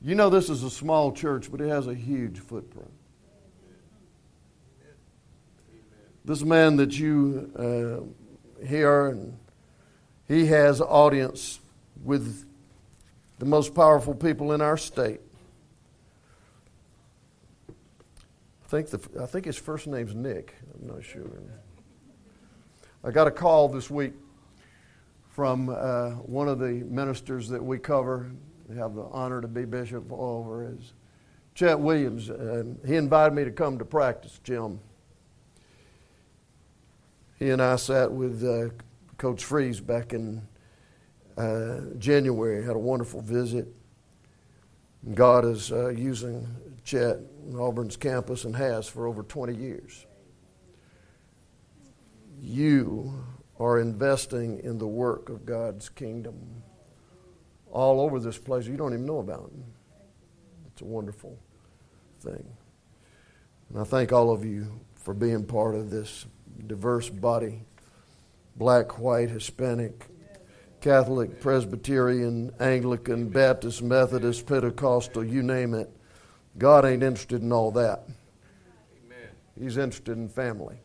You 0.00 0.14
know, 0.14 0.30
this 0.30 0.50
is 0.50 0.62
a 0.62 0.70
small 0.70 1.10
church, 1.10 1.50
but 1.50 1.60
it 1.60 1.68
has 1.68 1.88
a 1.88 1.94
huge 1.94 2.38
footprint. 2.38 2.92
This 6.24 6.42
man 6.42 6.76
that 6.76 6.96
you 6.96 8.14
uh, 8.62 8.64
hear, 8.64 9.08
and 9.08 9.36
he 10.28 10.46
has 10.46 10.80
audience 10.80 11.58
with 12.04 12.44
the 13.40 13.46
most 13.46 13.74
powerful 13.74 14.14
people 14.14 14.52
in 14.52 14.60
our 14.60 14.76
state. 14.76 15.20
Think 18.72 18.88
the, 18.88 19.22
I 19.22 19.26
think 19.26 19.44
his 19.44 19.58
first 19.58 19.86
name's 19.86 20.14
Nick. 20.14 20.54
I'm 20.80 20.86
not 20.86 21.04
sure. 21.04 21.42
I 23.04 23.10
got 23.10 23.26
a 23.26 23.30
call 23.30 23.68
this 23.68 23.90
week 23.90 24.14
from 25.28 25.68
uh, 25.68 26.12
one 26.12 26.48
of 26.48 26.58
the 26.58 26.82
ministers 26.88 27.50
that 27.50 27.62
we 27.62 27.78
cover. 27.78 28.32
We 28.70 28.76
have 28.78 28.94
the 28.94 29.02
honor 29.12 29.42
to 29.42 29.48
be 29.48 29.66
bishop 29.66 30.10
over 30.10 30.72
is 30.74 30.94
Chet 31.54 31.78
Williams. 31.78 32.30
and 32.30 32.80
he 32.86 32.96
invited 32.96 33.34
me 33.34 33.44
to 33.44 33.50
come 33.50 33.78
to 33.78 33.84
practice, 33.84 34.40
Jim. 34.42 34.80
He 37.38 37.50
and 37.50 37.60
I 37.60 37.76
sat 37.76 38.10
with 38.10 38.42
uh, 38.42 38.72
Coach 39.18 39.44
Freeze 39.44 39.80
back 39.80 40.14
in 40.14 40.40
uh, 41.36 41.80
January. 41.98 42.64
Had 42.64 42.76
a 42.76 42.78
wonderful 42.78 43.20
visit. 43.20 43.68
God 45.12 45.44
is 45.44 45.70
uh, 45.70 45.88
using 45.90 46.48
Chet 46.84 47.18
Auburn's 47.56 47.96
campus 47.96 48.44
and 48.44 48.56
has 48.56 48.88
for 48.88 49.06
over 49.06 49.22
20 49.22 49.54
years. 49.54 50.06
You 52.40 53.24
are 53.58 53.78
investing 53.78 54.60
in 54.60 54.78
the 54.78 54.86
work 54.86 55.28
of 55.28 55.46
God's 55.46 55.88
kingdom 55.88 56.62
all 57.70 58.00
over 58.00 58.18
this 58.18 58.36
place 58.38 58.66
you 58.66 58.76
don't 58.76 58.92
even 58.92 59.06
know 59.06 59.20
about. 59.20 59.50
It's 60.66 60.82
a 60.82 60.84
wonderful 60.84 61.38
thing. 62.20 62.44
And 63.70 63.78
I 63.78 63.84
thank 63.84 64.12
all 64.12 64.30
of 64.30 64.44
you 64.44 64.80
for 64.94 65.14
being 65.14 65.44
part 65.44 65.74
of 65.74 65.90
this 65.90 66.26
diverse 66.66 67.08
body 67.08 67.62
black, 68.56 68.98
white, 68.98 69.30
Hispanic, 69.30 70.06
Catholic, 70.82 71.40
Presbyterian, 71.40 72.52
Anglican, 72.60 73.28
Baptist, 73.28 73.82
Methodist, 73.82 74.46
Pentecostal, 74.46 75.24
you 75.24 75.42
name 75.42 75.72
it. 75.72 75.90
God 76.58 76.84
ain't 76.84 77.02
interested 77.02 77.42
in 77.42 77.52
all 77.52 77.70
that. 77.72 78.04
Amen. 79.04 79.28
He's 79.58 79.76
interested 79.76 80.16
in 80.16 80.28
family. 80.28 80.76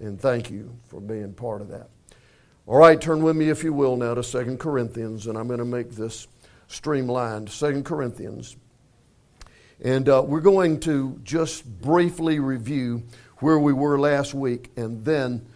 And 0.00 0.20
thank 0.20 0.50
you 0.50 0.76
for 0.88 1.00
being 1.00 1.32
part 1.32 1.60
of 1.60 1.68
that. 1.68 1.88
All 2.66 2.78
right, 2.78 3.00
turn 3.00 3.22
with 3.22 3.36
me, 3.36 3.48
if 3.48 3.62
you 3.62 3.72
will, 3.72 3.96
now 3.96 4.14
to 4.14 4.22
Second 4.22 4.58
Corinthians, 4.58 5.26
and 5.26 5.38
I'm 5.38 5.46
going 5.46 5.58
to 5.60 5.64
make 5.64 5.90
this 5.90 6.26
streamlined. 6.66 7.50
Second 7.50 7.84
Corinthians. 7.84 8.56
And 9.82 10.08
uh, 10.08 10.22
we're 10.26 10.40
going 10.40 10.80
to 10.80 11.20
just 11.22 11.64
briefly 11.80 12.38
review 12.40 13.02
where 13.38 13.58
we 13.58 13.72
were 13.72 13.98
last 13.98 14.34
week 14.34 14.70
and 14.76 15.04
then 15.04 15.46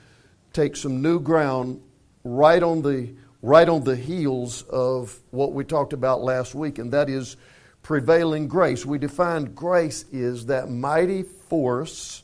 take 0.52 0.76
some 0.76 1.02
new 1.02 1.20
ground 1.20 1.80
right 2.24 2.62
on 2.62 2.82
the 2.82 3.14
right 3.40 3.68
on 3.68 3.84
the 3.84 3.96
heels 3.96 4.62
of 4.62 5.18
what 5.30 5.52
we 5.52 5.64
talked 5.64 5.92
about 5.92 6.20
last 6.20 6.54
week, 6.54 6.78
and 6.78 6.92
that 6.92 7.08
is 7.08 7.36
prevailing 7.82 8.48
grace. 8.48 8.84
We 8.84 8.98
defined 8.98 9.54
grace 9.54 10.04
is 10.12 10.46
that 10.46 10.70
mighty 10.70 11.22
force 11.22 12.22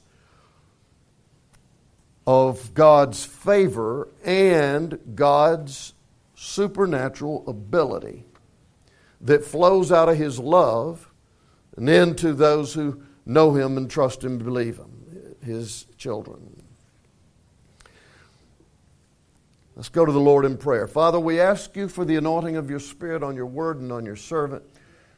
of 2.26 2.72
God's 2.74 3.24
favor 3.24 4.08
and 4.24 4.98
God's 5.14 5.94
supernatural 6.34 7.44
ability 7.46 8.24
that 9.20 9.44
flows 9.44 9.90
out 9.92 10.08
of 10.08 10.16
His 10.16 10.38
love 10.38 11.10
and 11.76 11.88
into 11.88 12.32
those 12.32 12.74
who 12.74 13.02
know 13.26 13.54
Him 13.54 13.76
and 13.76 13.90
trust 13.90 14.22
Him 14.22 14.32
and 14.32 14.44
believe 14.44 14.78
Him, 14.78 15.36
His 15.42 15.86
children. 15.96 16.62
Let's 19.76 19.88
go 19.88 20.06
to 20.06 20.12
the 20.12 20.20
Lord 20.20 20.44
in 20.44 20.56
prayer. 20.56 20.86
Father, 20.86 21.18
we 21.18 21.40
ask 21.40 21.74
you 21.74 21.88
for 21.88 22.04
the 22.04 22.16
anointing 22.16 22.56
of 22.56 22.70
your 22.70 22.78
Spirit 22.78 23.24
on 23.24 23.34
your 23.34 23.46
word 23.46 23.80
and 23.80 23.90
on 23.90 24.06
your 24.06 24.16
servant. 24.16 24.62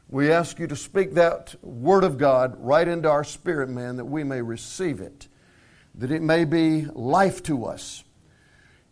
We 0.08 0.30
ask 0.30 0.60
you 0.60 0.68
to 0.68 0.76
speak 0.76 1.14
that 1.14 1.56
word 1.62 2.04
of 2.04 2.16
God 2.16 2.54
right 2.58 2.86
into 2.86 3.10
our 3.10 3.24
spirit, 3.24 3.68
man, 3.68 3.96
that 3.96 4.04
we 4.04 4.22
may 4.22 4.40
receive 4.40 5.00
it, 5.00 5.26
that 5.96 6.12
it 6.12 6.22
may 6.22 6.44
be 6.44 6.84
life 6.94 7.42
to 7.44 7.64
us. 7.64 8.04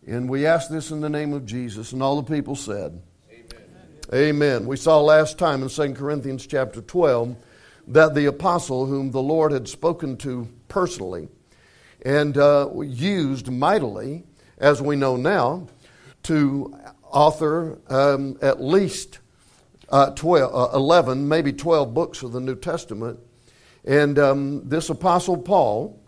And 0.05 0.29
we 0.29 0.45
ask 0.45 0.69
this 0.69 0.91
in 0.91 0.99
the 0.99 1.09
name 1.09 1.31
of 1.31 1.45
Jesus. 1.45 1.93
And 1.93 2.03
all 2.03 2.21
the 2.21 2.35
people 2.35 2.55
said, 2.55 3.01
Amen. 3.31 3.47
Amen. 4.13 4.65
We 4.67 4.75
saw 4.75 4.99
last 4.99 5.39
time 5.39 5.63
in 5.63 5.69
2 5.69 5.93
Corinthians 5.93 6.45
chapter 6.45 6.81
12 6.81 7.35
that 7.87 8.13
the 8.13 8.25
apostle, 8.25 8.85
whom 8.85 9.11
the 9.11 9.21
Lord 9.21 9.53
had 9.53 9.69
spoken 9.69 10.17
to 10.17 10.49
personally 10.67 11.29
and 12.03 12.37
uh, 12.37 12.69
used 12.81 13.49
mightily, 13.49 14.23
as 14.57 14.81
we 14.81 14.95
know 14.97 15.15
now, 15.15 15.67
to 16.23 16.77
author 17.03 17.79
um, 17.87 18.37
at 18.41 18.61
least 18.61 19.19
uh, 19.89 20.11
12, 20.11 20.53
uh, 20.53 20.77
11, 20.77 21.27
maybe 21.27 21.53
12 21.53 21.93
books 21.93 22.23
of 22.23 22.31
the 22.31 22.39
New 22.39 22.55
Testament. 22.55 23.19
And 23.83 24.17
um, 24.17 24.67
this 24.67 24.89
Apostle 24.89 25.37
Paul 25.37 26.01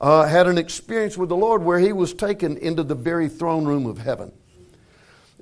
uh, 0.00 0.26
had 0.26 0.46
an 0.46 0.58
experience 0.58 1.16
with 1.16 1.28
the 1.28 1.36
Lord 1.36 1.62
where 1.62 1.78
he 1.78 1.92
was 1.92 2.14
taken 2.14 2.56
into 2.56 2.82
the 2.82 2.94
very 2.94 3.28
throne 3.28 3.64
room 3.64 3.86
of 3.86 3.98
heaven 3.98 4.32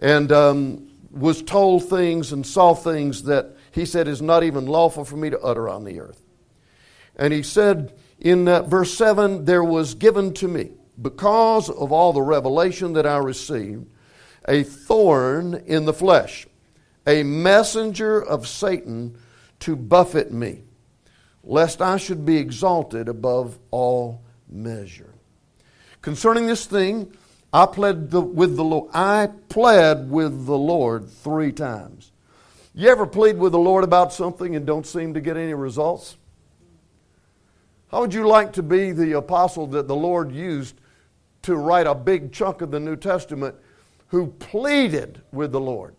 and 0.01 0.33
um, 0.33 0.91
was 1.11 1.43
told 1.43 1.89
things 1.89 2.33
and 2.33 2.47
saw 2.47 2.75
things 2.75 3.23
that 3.25 3.57
he 3.73 3.85
said 3.85 4.09
is 4.09 4.21
not 4.21 4.43
even 4.43 4.67
lawful 4.67 5.05
for 5.05 5.17
me 5.17 5.31
to 5.31 5.41
utter 5.41 5.69
on 5.69 5.85
the 5.85 6.01
earth. 6.01 6.23
And 7.17 7.33
he 7.33 7.43
said 7.43 7.93
in 8.19 8.49
uh, 8.49 8.63
verse 8.63 8.93
7 8.95 9.45
there 9.45 9.65
was 9.65 9.95
given 9.95 10.35
to 10.35 10.49
me, 10.49 10.71
because 11.01 11.71
of 11.71 11.93
all 11.93 12.13
the 12.13 12.23
revelation 12.23 12.93
that 12.95 13.07
I 13.07 13.17
received, 13.19 13.87
a 14.47 14.63
thorn 14.63 15.63
in 15.67 15.85
the 15.85 15.93
flesh 15.93 16.47
a 17.07 17.23
messenger 17.23 18.23
of 18.23 18.47
Satan 18.47 19.17
to 19.61 19.77
buffet 19.77 20.33
me, 20.33 20.63
lest 21.43 21.81
I 21.81 21.97
should 21.97 22.25
be 22.25 22.37
exalted 22.37 23.09
above 23.09 23.59
all 23.71 24.23
measure. 24.49 25.15
Concerning 26.03 26.47
this 26.47 26.67
thing, 26.67 27.13
I 27.53 27.67
pled 27.67 28.11
the, 28.11 28.21
with 28.21 28.57
the 28.57 28.65
Lord. 28.65 28.91
I 28.95 29.29
pled 29.49 30.11
with 30.11 30.47
the 30.47 30.59
Lord 30.59 31.11
three 31.11 31.53
times. 31.53 32.13
You 32.75 32.89
ever 32.89 33.07
plead 33.07 33.37
with 33.39 33.53
the 33.53 33.59
Lord 33.59 33.83
about 33.83 34.13
something 34.13 34.55
and 34.55 34.65
don't 34.65 34.87
seem 34.87 35.15
to 35.15 35.21
get 35.21 35.37
any 35.37 35.55
results? 35.55 36.17
How 37.91 38.01
would 38.01 38.15
you 38.15 38.27
like 38.27 38.53
to 38.53 38.63
be 38.63 38.93
the 38.93 39.13
apostle 39.13 39.67
that 39.69 39.89
the 39.89 39.97
Lord 39.97 40.31
used 40.33 40.77
to 41.43 41.57
write 41.57 41.89
a 41.89 41.95
big 41.95 42.33
chunk 42.33 42.61
of 42.63 42.71
the 42.71 42.79
New 42.79 42.95
Testament 42.95 43.57
who 44.09 44.29
pleaded 44.29 45.21
with 45.33 45.51
the 45.51 45.61
Lord? 45.61 45.97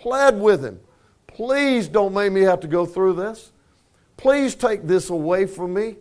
Pled 0.00 0.40
with 0.40 0.64
him. 0.64 0.80
Please 1.26 1.88
don't 1.88 2.14
make 2.14 2.32
me 2.32 2.42
have 2.42 2.60
to 2.60 2.68
go 2.68 2.86
through 2.86 3.14
this. 3.14 3.52
Please 4.16 4.54
take 4.54 4.86
this 4.86 5.10
away 5.10 5.46
from 5.46 5.74
me. 5.74 5.96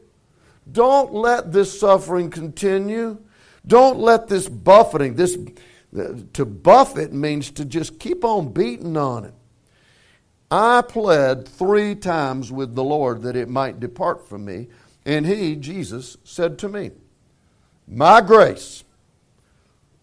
Don't 0.72 1.14
let 1.14 1.52
this 1.52 1.80
suffering 1.80 2.30
continue. 2.30 3.18
Don't 3.68 4.00
let 4.00 4.28
this 4.28 4.48
buffeting, 4.48 5.16
this 5.16 5.38
to 6.34 6.46
buffet 6.46 7.14
means 7.14 7.52
to 7.52 7.66
just 7.66 8.00
keep 8.00 8.24
on 8.24 8.52
beating 8.52 8.98
on 8.98 9.26
it. 9.26 9.34
I 10.52 10.82
pled 10.82 11.48
three 11.48 11.96
times 11.96 12.52
with 12.52 12.76
the 12.76 12.84
Lord 12.84 13.24
that 13.24 13.36
it 13.36 13.50
might 13.50 13.80
depart 13.80 14.28
from 14.28 14.46
me, 14.46 14.68
and 15.06 15.26
he, 15.26 15.56
Jesus, 15.56 16.18
said 16.24 16.58
to 16.60 16.70
me, 16.70 16.92
My 17.88 18.22
grace, 18.22 18.84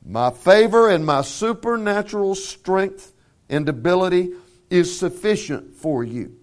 my 0.04 0.30
favor, 0.30 0.88
and 0.88 1.06
my 1.06 1.22
supernatural 1.22 2.34
strength 2.34 3.11
and 3.52 3.68
ability 3.68 4.32
is 4.70 4.98
sufficient 4.98 5.76
for 5.76 6.02
you. 6.02 6.34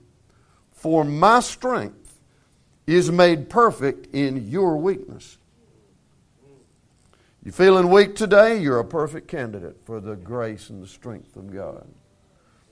For 0.72 1.04
my 1.04 1.42
strength 1.42 2.20
is 2.88 3.12
made 3.12 3.50
perfect 3.50 4.14
in 4.16 4.50
your 4.50 4.78
weakness. 4.78 5.38
You 7.44 7.52
feeling 7.52 7.90
weak 7.90 8.16
today? 8.16 8.62
You're 8.62 8.80
a 8.80 8.86
perfect 8.86 9.28
candidate 9.28 9.78
for 9.86 10.00
the 10.00 10.16
grace 10.16 10.70
and 10.70 10.84
the 10.84 10.88
strength 10.88 11.36
of 11.36 11.54
God. 11.54 11.88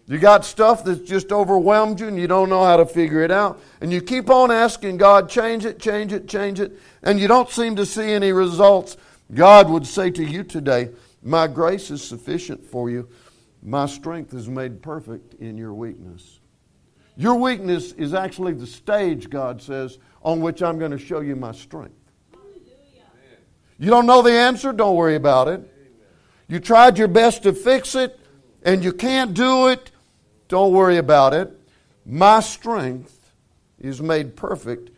You 0.06 0.20
got 0.20 0.46
stuff 0.46 0.84
that's 0.84 1.02
just 1.02 1.32
overwhelmed 1.32 2.00
you 2.00 2.08
and 2.08 2.18
you 2.18 2.28
don't 2.28 2.50
know 2.50 2.64
how 2.64 2.78
to 2.78 2.86
figure 2.86 3.24
it 3.24 3.32
out. 3.32 3.60
And 3.82 3.92
you 3.92 4.02
keep 4.02 4.30
on 4.30 4.52
asking 4.52 4.98
God, 4.98 5.30
change 5.30 5.66
it, 5.66 5.80
change 5.80 6.14
it, 6.14 6.30
change 6.30 6.60
it, 6.60 6.80
and 7.02 7.20
you 7.20 7.28
don't 7.28 7.50
seem 7.50 7.76
to 7.76 7.86
see 7.86 8.12
any 8.12 8.32
results. 8.32 8.98
God 9.34 9.70
would 9.70 9.86
say 9.86 10.12
to 10.12 10.24
you 10.24 10.44
today, 10.44 10.90
My 11.24 11.48
grace 11.48 11.92
is 11.92 12.02
sufficient 12.02 12.64
for 12.64 12.90
you. 12.90 13.10
My 13.68 13.86
strength 13.86 14.34
is 14.34 14.48
made 14.48 14.82
perfect 14.82 15.34
in 15.42 15.58
your 15.58 15.74
weakness. 15.74 16.40
Your 17.18 17.36
weakness 17.36 17.92
is 17.92 18.14
actually 18.14 18.54
the 18.54 18.66
stage, 18.66 19.30
God 19.30 19.62
says, 19.62 19.98
on 20.24 20.40
which 20.40 20.64
I'm 20.64 20.80
going 20.80 20.92
to 20.92 20.98
show 20.98 21.20
you 21.20 21.36
my 21.36 21.52
strength. 21.52 21.94
You 23.78 23.90
don't 23.90 24.06
know 24.06 24.22
the 24.22 24.32
answer? 24.32 24.72
Don't 24.72 24.96
worry 24.96 25.16
about 25.16 25.50
it. 25.50 25.70
You 26.48 26.62
tried 26.62 26.98
your 26.98 27.10
best 27.10 27.44
to 27.44 27.52
fix 27.52 27.94
it 27.94 28.18
and 28.64 28.86
you 28.86 28.94
can't 28.94 29.34
do 29.34 29.68
it? 29.68 29.92
Don't 30.48 30.72
worry 30.72 30.96
about 30.96 31.34
it. 31.34 31.52
My 32.06 32.40
strength 32.40 33.34
is 33.80 34.02
made 34.02 34.38
perfect 34.38 34.92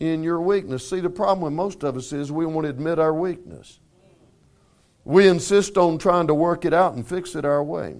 in 0.00 0.24
your 0.24 0.40
weakness. 0.40 0.90
See, 0.90 0.98
the 0.98 1.08
problem 1.08 1.44
with 1.44 1.52
most 1.52 1.84
of 1.84 1.96
us 1.96 2.12
is 2.12 2.32
we 2.32 2.44
won't 2.44 2.66
admit 2.66 2.98
our 2.98 3.14
weakness. 3.14 3.78
We 5.04 5.28
insist 5.28 5.78
on 5.78 5.98
trying 5.98 6.26
to 6.26 6.34
work 6.34 6.64
it 6.64 6.74
out 6.74 6.94
and 6.94 7.06
fix 7.06 7.36
it 7.36 7.44
our 7.44 7.62
way. 7.62 7.94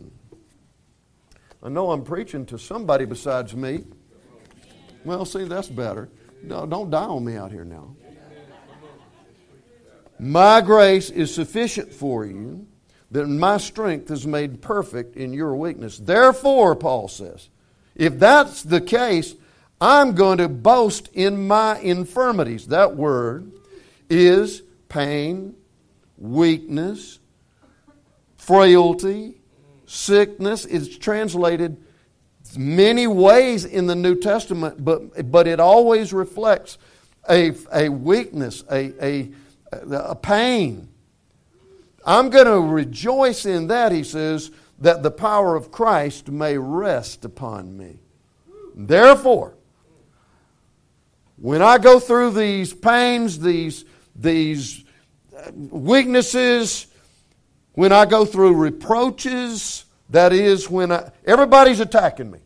I 1.67 1.69
know 1.69 1.91
I'm 1.91 2.05
preaching 2.05 2.47
to 2.47 2.61
somebody 2.61 3.07
besides 3.07 3.53
me. 3.57 3.83
Well, 5.05 5.25
see, 5.25 5.43
that's 5.43 5.67
better. 5.67 6.09
No, 6.41 6.65
don't 6.65 6.91
die 6.91 7.03
on 7.03 7.25
me 7.25 7.35
out 7.35 7.51
here 7.51 7.65
now. 7.65 7.97
My 10.21 10.61
grace 10.61 11.11
is 11.11 11.35
sufficient 11.35 11.93
for 11.93 12.25
you, 12.25 12.69
that 13.11 13.27
my 13.27 13.57
strength 13.57 14.13
is 14.13 14.29
made 14.29 14.63
perfect 14.63 15.17
in 15.17 15.33
your 15.33 15.57
weakness. 15.57 15.99
Therefore, 15.99 16.77
Paul 16.77 17.09
says, 17.09 17.49
if 17.97 18.17
that's 18.17 18.63
the 18.63 18.81
case, 18.81 19.35
I'm 19.81 20.15
going 20.15 20.39
to 20.39 20.49
boast 20.49 21.09
in 21.15 21.49
my 21.49 21.81
infirmities. 21.81 22.69
That 22.69 22.95
word 22.95 23.51
is 24.09 24.63
pain, 24.89 25.57
weakness, 26.17 27.19
frailty, 28.37 29.41
sickness. 29.87 30.65
is 30.65 30.99
translated 30.99 31.77
many 32.57 33.07
ways 33.07 33.65
in 33.65 33.87
the 33.87 33.97
New 33.97 34.15
Testament, 34.15 34.85
but, 34.85 35.31
but 35.31 35.47
it 35.47 35.61
always 35.61 36.13
reflects 36.13 36.79
a, 37.29 37.53
a 37.73 37.89
weakness, 37.89 38.63
a, 38.71 39.05
a 39.05 39.33
a 39.73 40.15
pain. 40.15 40.89
I'm 42.05 42.31
going 42.31 42.47
to 42.47 42.61
rejoice 42.61 43.47
in 43.47 43.67
that, 43.67 43.93
he 43.93 44.05
says, 44.05 44.51
that 44.79 45.03
the 45.03 45.11
power 45.11 45.57
of 45.57 45.73
Christ 45.73 46.29
may 46.29 46.57
rest 46.57 47.25
upon 47.25 47.77
me. 47.77 47.99
Therefore, 48.75 49.55
when 51.37 51.63
I 51.63 51.79
go 51.79 51.99
through 51.99 52.33
these 52.33 52.73
pains, 52.73 53.41
these, 53.41 53.85
these 54.15 54.85
weaknesses, 55.53 56.87
when 57.77 57.93
I 57.93 58.07
go 58.07 58.25
through 58.25 58.55
reproaches, 58.55 59.85
that 60.11 60.33
is 60.33 60.69
when 60.69 60.91
I, 60.91 61.11
everybody's 61.27 61.79
attacking 61.79 62.31
me, 62.31 62.39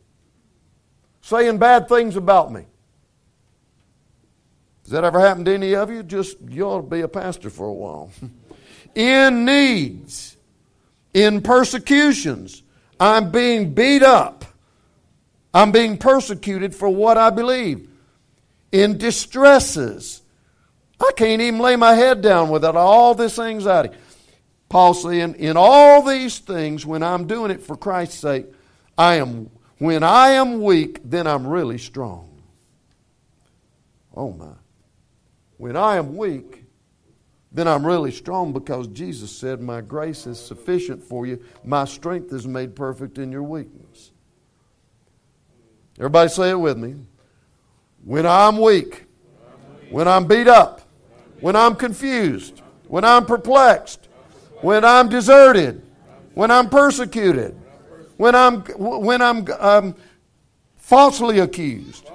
saying 1.23 1.59
bad 1.59 1.88
things 1.88 2.16
about 2.16 2.53
me. 2.53 2.66
Has 4.83 4.90
that 4.90 5.05
ever 5.05 5.21
happened 5.21 5.47
to 5.47 5.55
any 5.55 5.77
of 5.77 5.88
you? 5.88 6.03
Just, 6.03 6.37
you 6.49 6.64
ought 6.64 6.81
to 6.83 6.87
be 6.88 7.03
a 7.03 7.09
pastor 7.09 7.49
for 7.49 7.69
a 7.69 7.73
while. 7.73 8.11
in 8.97 9.45
needs, 9.45 10.37
in 11.14 11.43
persecutions, 11.43 12.64
I'm 12.99 13.31
being 13.31 13.73
beat 13.73 14.03
up. 14.03 14.45
I'm 15.55 15.71
being 15.71 15.97
persecuted 15.97 16.75
for 16.75 16.88
what 16.88 17.16
I 17.19 17.31
believe. 17.31 17.88
In 18.73 18.99
distresses, 18.99 20.23
I 21.01 21.12
can't 21.16 21.40
even 21.40 21.61
lay 21.61 21.77
my 21.77 21.95
head 21.95 22.21
down 22.21 22.51
without 22.51 22.75
all 22.75 23.14
this 23.14 23.38
anxiety. 23.38 23.97
Paul 24.70 24.94
saying, 24.94 25.35
in 25.35 25.56
all 25.59 26.02
these 26.02 26.38
things, 26.38 26.87
when 26.87 27.02
I'm 27.02 27.26
doing 27.26 27.50
it 27.50 27.61
for 27.61 27.76
Christ's 27.76 28.18
sake, 28.18 28.46
I 28.96 29.16
am 29.16 29.50
when 29.80 30.02
I 30.02 30.33
am 30.33 30.61
weak, 30.61 31.00
then 31.04 31.26
I'm 31.26 31.46
really 31.46 31.78
strong. 31.78 32.42
Oh 34.14 34.30
my. 34.30 34.52
When 35.56 35.74
I 35.74 35.96
am 35.96 36.18
weak, 36.18 36.64
then 37.50 37.66
I'm 37.66 37.87
really 37.87 38.12
strong 38.12 38.52
because 38.52 38.88
Jesus 38.88 39.35
said, 39.35 39.62
My 39.62 39.80
grace 39.80 40.26
is 40.26 40.38
sufficient 40.38 41.02
for 41.02 41.26
you. 41.26 41.42
My 41.64 41.87
strength 41.87 42.30
is 42.35 42.46
made 42.46 42.76
perfect 42.76 43.16
in 43.16 43.33
your 43.33 43.42
weakness. 43.42 44.12
Everybody 45.98 46.28
say 46.28 46.50
it 46.50 46.61
with 46.61 46.76
me. 46.76 46.96
When 48.04 48.26
I'm 48.26 48.59
weak, 48.59 49.06
when 49.88 50.06
I'm 50.06 50.26
beat 50.26 50.46
up, 50.46 50.83
when 51.40 51.56
I'm 51.56 51.74
confused, 51.74 52.61
when 52.87 53.04
I'm 53.04 53.24
perplexed, 53.24 54.10
when 54.62 54.85
I'm 54.85 55.09
deserted, 55.09 55.83
when 56.35 56.51
I'm 56.51 56.68
persecuted, 56.68 57.57
when 58.16 58.35
I'm, 58.35 58.61
when 58.61 59.23
I'm 59.23 59.46
um, 59.59 59.94
falsely 60.77 61.38
accused, 61.38 62.11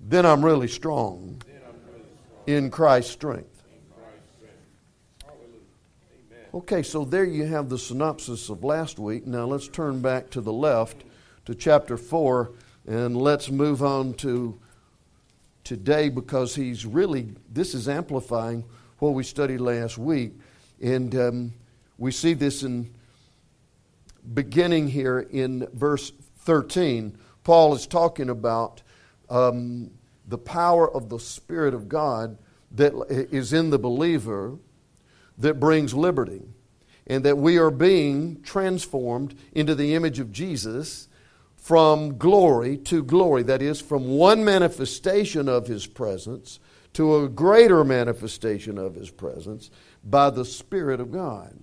then 0.00 0.26
I'm 0.26 0.44
really 0.44 0.68
strong 0.68 1.42
in 2.46 2.70
Christ's 2.70 3.12
strength. 3.12 3.62
Okay, 6.54 6.82
so 6.82 7.04
there 7.04 7.24
you 7.24 7.44
have 7.44 7.68
the 7.68 7.78
synopsis 7.78 8.48
of 8.48 8.64
last 8.64 8.98
week. 8.98 9.26
Now 9.26 9.44
let's 9.44 9.68
turn 9.68 10.00
back 10.00 10.30
to 10.30 10.40
the 10.40 10.52
left 10.52 11.04
to 11.44 11.54
chapter 11.54 11.98
4 11.98 12.50
and 12.86 13.16
let's 13.16 13.50
move 13.50 13.82
on 13.82 14.14
to 14.14 14.58
today 15.64 16.08
because 16.08 16.54
he's 16.54 16.86
really, 16.86 17.34
this 17.52 17.74
is 17.74 17.88
amplifying 17.88 18.64
what 19.00 19.10
we 19.10 19.22
studied 19.22 19.60
last 19.60 19.98
week. 19.98 20.32
And 20.80 21.14
um, 21.14 21.52
we 21.98 22.12
see 22.12 22.34
this 22.34 22.62
in 22.62 22.94
beginning 24.34 24.88
here 24.88 25.20
in 25.20 25.68
verse 25.72 26.12
13. 26.40 27.16
Paul 27.44 27.74
is 27.74 27.86
talking 27.86 28.28
about 28.28 28.82
um, 29.30 29.90
the 30.26 30.38
power 30.38 30.90
of 30.90 31.08
the 31.08 31.18
Spirit 31.18 31.74
of 31.74 31.88
God 31.88 32.38
that 32.72 32.92
is 33.30 33.52
in 33.52 33.70
the 33.70 33.78
believer 33.78 34.58
that 35.38 35.60
brings 35.60 35.94
liberty, 35.94 36.42
and 37.06 37.24
that 37.24 37.38
we 37.38 37.58
are 37.58 37.70
being 37.70 38.42
transformed 38.42 39.34
into 39.52 39.74
the 39.74 39.94
image 39.94 40.18
of 40.18 40.32
Jesus 40.32 41.08
from 41.56 42.16
glory 42.16 42.76
to 42.78 43.02
glory. 43.02 43.42
That 43.42 43.62
is, 43.62 43.80
from 43.80 44.08
one 44.08 44.44
manifestation 44.44 45.48
of 45.48 45.66
His 45.66 45.86
presence 45.86 46.58
to 46.94 47.16
a 47.16 47.28
greater 47.28 47.84
manifestation 47.84 48.78
of 48.78 48.94
His 48.94 49.10
presence 49.10 49.70
by 50.08 50.30
the 50.30 50.44
Spirit 50.44 51.00
of 51.00 51.10
God. 51.10 51.58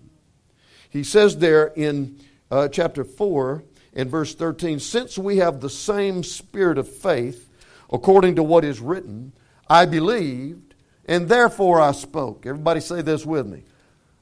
He 0.90 1.04
says 1.04 1.38
there 1.38 1.68
in 1.68 2.20
uh, 2.52 2.68
chapter 2.68 3.04
4 3.04 3.64
and 3.94 4.10
verse 4.10 4.36
13 4.36 4.80
Since 4.80 5.18
we 5.18 5.38
have 5.38 5.60
the 5.60 5.70
same 5.70 6.24
spirit 6.24 6.78
of 6.78 6.88
faith, 6.88 7.50
according 7.92 8.36
to 8.36 8.44
what 8.44 8.64
is 8.66 8.80
written, 8.80 9.34
I 9.70 9.86
believed, 9.86 10.76
and 11.06 11.28
therefore 11.28 11.82
I 11.82 11.94
spoke. 11.94 12.46
Everybody 12.46 12.80
say 12.80 13.02
this 13.02 13.26
with 13.26 13.48
me. 13.48 13.64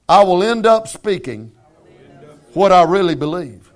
I 0.08 0.24
will 0.24 0.44
end 0.44 0.66
up 0.66 0.88
speaking 0.88 1.52
what 2.54 2.72
I 2.72 2.84
really 2.84 3.16
believe. 3.16 3.72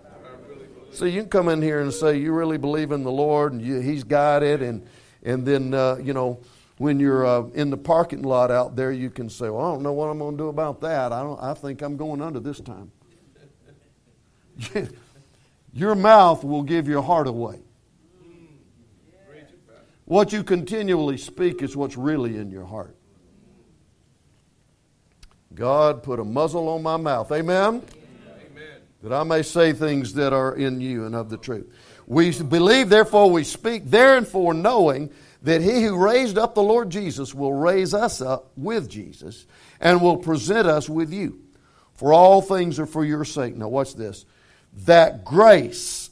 See, 0.91 1.09
you 1.09 1.21
can 1.21 1.29
come 1.29 1.49
in 1.49 1.61
here 1.61 1.81
and 1.81 1.93
say 1.93 2.17
you 2.17 2.31
really 2.31 2.57
believe 2.57 2.91
in 2.91 3.03
the 3.03 3.11
Lord 3.11 3.51
and 3.51 3.61
you, 3.61 3.79
He's 3.79 4.05
got 4.05 4.43
it, 4.43 4.61
and 4.61 4.87
and 5.23 5.45
then 5.45 5.73
uh, 5.73 5.97
you 6.01 6.13
know 6.13 6.39
when 6.77 6.99
you're 6.99 7.25
uh, 7.25 7.43
in 7.53 7.69
the 7.69 7.77
parking 7.77 8.23
lot 8.23 8.51
out 8.51 8.75
there, 8.75 8.91
you 8.91 9.09
can 9.09 9.29
say, 9.29 9.49
"Well, 9.49 9.65
I 9.65 9.71
don't 9.71 9.83
know 9.83 9.93
what 9.93 10.07
I'm 10.07 10.19
going 10.19 10.37
to 10.37 10.43
do 10.43 10.47
about 10.49 10.81
that. 10.81 11.11
I 11.11 11.23
don't. 11.23 11.41
I 11.41 11.53
think 11.53 11.81
I'm 11.81 11.97
going 11.97 12.21
under 12.21 12.39
this 12.39 12.59
time." 12.59 12.91
Your 15.73 15.93
mouth 15.93 16.43
will 16.45 16.63
give 16.63 16.87
your 16.87 17.01
heart 17.01 17.27
away. 17.27 17.59
What 20.05 20.31
you 20.31 20.43
continually 20.43 21.17
speak 21.17 21.61
is 21.61 21.75
what's 21.75 21.97
really 21.97 22.37
in 22.37 22.49
your 22.49 22.63
heart. 22.63 22.95
God 25.53 26.03
put 26.03 26.19
a 26.19 26.23
muzzle 26.23 26.69
on 26.69 26.83
my 26.83 26.95
mouth. 26.95 27.31
Amen? 27.31 27.81
Amen? 27.81 28.81
That 29.01 29.13
I 29.13 29.23
may 29.23 29.41
say 29.41 29.73
things 29.73 30.13
that 30.13 30.31
are 30.31 30.55
in 30.55 30.79
you 30.79 31.05
and 31.05 31.15
of 31.15 31.29
the 31.29 31.37
truth. 31.37 31.73
We 32.07 32.31
believe, 32.39 32.89
therefore 32.89 33.31
we 33.31 33.43
speak, 33.43 33.85
therefore 33.85 34.53
knowing 34.53 35.09
that 35.45 35.61
he 35.61 35.83
who 35.83 35.95
raised 35.95 36.39
up 36.39 36.55
the 36.55 36.63
Lord 36.63 36.89
Jesus 36.89 37.33
will 37.33 37.53
raise 37.53 37.93
us 37.93 38.19
up 38.19 38.51
with 38.57 38.89
Jesus 38.89 39.45
and 39.79 40.01
will 40.01 40.17
present 40.17 40.67
us 40.67 40.89
with 40.89 41.13
you. 41.13 41.39
For 41.93 42.13
all 42.13 42.41
things 42.41 42.79
are 42.79 42.87
for 42.87 43.05
your 43.05 43.23
sake. 43.23 43.55
Now, 43.55 43.67
watch 43.67 43.95
this. 43.95 44.25
That 44.85 45.23
grace, 45.23 46.09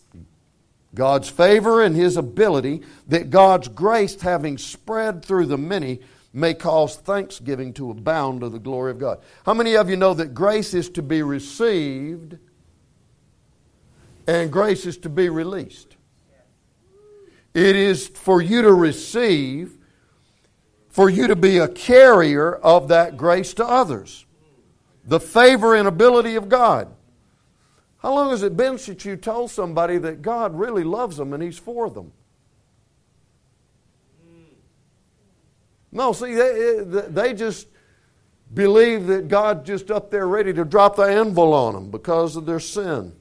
God's 0.93 1.29
favor 1.29 1.83
and 1.83 1.95
his 1.95 2.15
ability, 2.15 2.83
that 3.07 3.31
God's 3.31 3.67
grace, 3.67 4.21
having 4.21 4.59
spread 4.59 5.25
through 5.25 5.47
the 5.47 5.57
many, 5.57 6.01
may 6.31 6.53
cause 6.53 6.95
thanksgiving 6.95 7.73
to 7.73 7.89
abound 7.89 8.41
to 8.41 8.49
the 8.49 8.59
glory 8.59 8.91
of 8.91 8.99
God. 8.99 9.19
How 9.47 9.55
many 9.55 9.75
of 9.75 9.89
you 9.89 9.97
know 9.97 10.13
that 10.13 10.35
grace 10.35 10.75
is 10.75 10.89
to 10.91 11.01
be 11.01 11.23
received 11.23 12.37
and 14.27 14.51
grace 14.51 14.85
is 14.85 14.97
to 14.99 15.09
be 15.09 15.29
released? 15.29 15.95
It 17.53 17.75
is 17.75 18.07
for 18.07 18.41
you 18.41 18.63
to 18.63 18.73
receive, 18.73 19.77
for 20.89 21.09
you 21.09 21.27
to 21.27 21.35
be 21.35 21.59
a 21.59 21.67
carrier 21.67 22.55
of 22.55 22.87
that 22.87 23.15
grace 23.15 23.53
to 23.55 23.65
others. 23.65 24.25
The 25.05 25.19
favor 25.19 25.75
and 25.75 25.87
ability 25.87 26.35
of 26.35 26.49
God. 26.49 26.93
How 27.99 28.13
long 28.13 28.31
has 28.31 28.43
it 28.43 28.57
been 28.57 28.77
since 28.77 29.05
you 29.05 29.15
told 29.15 29.51
somebody 29.51 29.97
that 29.97 30.21
God 30.21 30.55
really 30.55 30.83
loves 30.83 31.17
them 31.17 31.33
and 31.33 31.43
He's 31.43 31.57
for 31.57 31.89
them? 31.89 32.11
No, 35.91 36.11
see, 36.11 36.33
they, 36.33 36.83
they 36.83 37.33
just 37.33 37.67
believe 38.53 39.07
that 39.07 39.27
God 39.27 39.63
just 39.63 39.91
up 39.91 40.09
there 40.09 40.27
ready 40.27 40.51
to 40.53 40.65
drop 40.65 40.95
the 40.95 41.03
anvil 41.03 41.53
on 41.53 41.75
them 41.75 41.91
because 41.91 42.35
of 42.35 42.45
their 42.45 42.59
sin. 42.59 43.13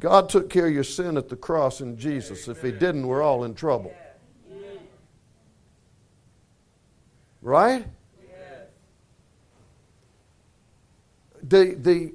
God 0.00 0.28
took 0.28 0.50
care 0.50 0.66
of 0.66 0.74
your 0.74 0.84
sin 0.84 1.16
at 1.16 1.28
the 1.28 1.36
cross 1.36 1.80
in 1.80 1.96
Jesus. 1.96 2.48
If 2.48 2.62
He 2.62 2.70
didn't, 2.70 3.06
we're 3.06 3.22
all 3.22 3.44
in 3.44 3.54
trouble. 3.54 3.94
Right? 7.40 7.86
The, 11.42 11.76
the, 11.78 12.12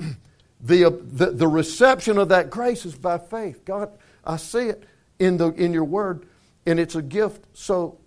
the, 0.60 0.84
uh, 0.84 0.90
the, 0.90 1.30
the 1.30 1.46
reception 1.46 2.18
of 2.18 2.28
that 2.30 2.50
grace 2.50 2.84
is 2.84 2.96
by 2.96 3.18
faith. 3.18 3.64
God, 3.64 3.90
I 4.24 4.36
see 4.36 4.68
it 4.68 4.84
in, 5.18 5.36
the, 5.36 5.52
in 5.52 5.72
your 5.72 5.84
word, 5.84 6.26
and 6.66 6.80
it's 6.80 6.96
a 6.96 7.02
gift. 7.02 7.44
So 7.52 7.98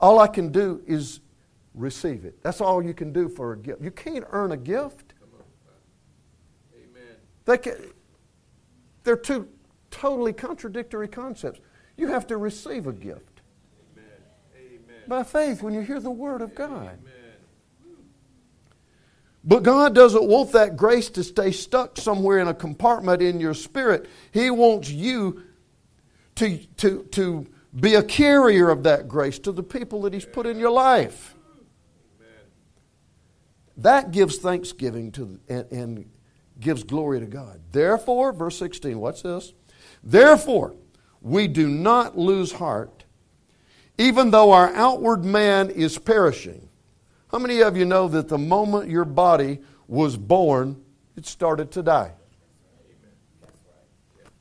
all 0.00 0.18
I 0.18 0.26
can 0.26 0.50
do 0.50 0.82
is 0.86 1.20
receive 1.74 2.24
it. 2.24 2.42
That's 2.42 2.60
all 2.60 2.82
you 2.82 2.92
can 2.92 3.12
do 3.12 3.28
for 3.28 3.52
a 3.52 3.56
gift. 3.56 3.80
You 3.82 3.92
can't 3.92 4.24
earn 4.30 4.52
a 4.52 4.56
gift. 4.56 5.14
Amen. 6.74 7.16
They 7.44 7.58
can, 7.58 7.76
they're 9.04 9.16
two 9.16 9.48
totally 9.90 10.32
contradictory 10.32 11.08
concepts. 11.08 11.60
You 11.96 12.08
have 12.08 12.26
to 12.28 12.36
receive 12.36 12.86
a 12.86 12.92
gift 12.92 13.42
Amen. 13.96 14.10
Amen. 14.56 15.02
by 15.06 15.22
faith 15.22 15.62
when 15.62 15.74
you 15.74 15.82
hear 15.82 16.00
the 16.00 16.10
Word 16.10 16.40
of 16.40 16.54
God. 16.54 16.98
Amen. 17.00 17.22
But 19.44 19.64
God 19.64 19.94
doesn't 19.94 20.24
want 20.24 20.52
that 20.52 20.76
grace 20.76 21.10
to 21.10 21.24
stay 21.24 21.50
stuck 21.50 21.98
somewhere 21.98 22.38
in 22.38 22.48
a 22.48 22.54
compartment 22.54 23.20
in 23.22 23.40
your 23.40 23.54
spirit. 23.54 24.08
He 24.30 24.50
wants 24.50 24.88
you 24.88 25.42
to, 26.36 26.58
to, 26.58 27.02
to 27.10 27.46
be 27.78 27.96
a 27.96 28.02
carrier 28.02 28.70
of 28.70 28.84
that 28.84 29.08
grace 29.08 29.38
to 29.40 29.52
the 29.52 29.62
people 29.62 30.02
that 30.02 30.14
He's 30.14 30.24
put 30.24 30.46
in 30.46 30.58
your 30.58 30.70
life. 30.70 31.34
That 33.78 34.12
gives 34.12 34.36
thanksgiving 34.36 35.10
to 35.12 35.40
and, 35.48 35.72
and 35.72 36.10
gives 36.62 36.82
glory 36.82 37.20
to 37.20 37.26
God. 37.26 37.60
Therefore, 37.72 38.32
verse 38.32 38.58
16, 38.58 38.98
what's 38.98 39.22
this? 39.22 39.52
Therefore, 40.02 40.74
we 41.20 41.46
do 41.48 41.68
not 41.68 42.16
lose 42.16 42.52
heart, 42.52 43.04
even 43.98 44.30
though 44.30 44.52
our 44.52 44.72
outward 44.74 45.24
man 45.24 45.70
is 45.70 45.98
perishing. 45.98 46.68
How 47.30 47.38
many 47.38 47.60
of 47.62 47.76
you 47.76 47.84
know 47.84 48.08
that 48.08 48.28
the 48.28 48.38
moment 48.38 48.90
your 48.90 49.04
body 49.04 49.60
was 49.86 50.16
born, 50.16 50.82
it 51.16 51.26
started 51.26 51.70
to 51.72 51.82
die? 51.82 52.12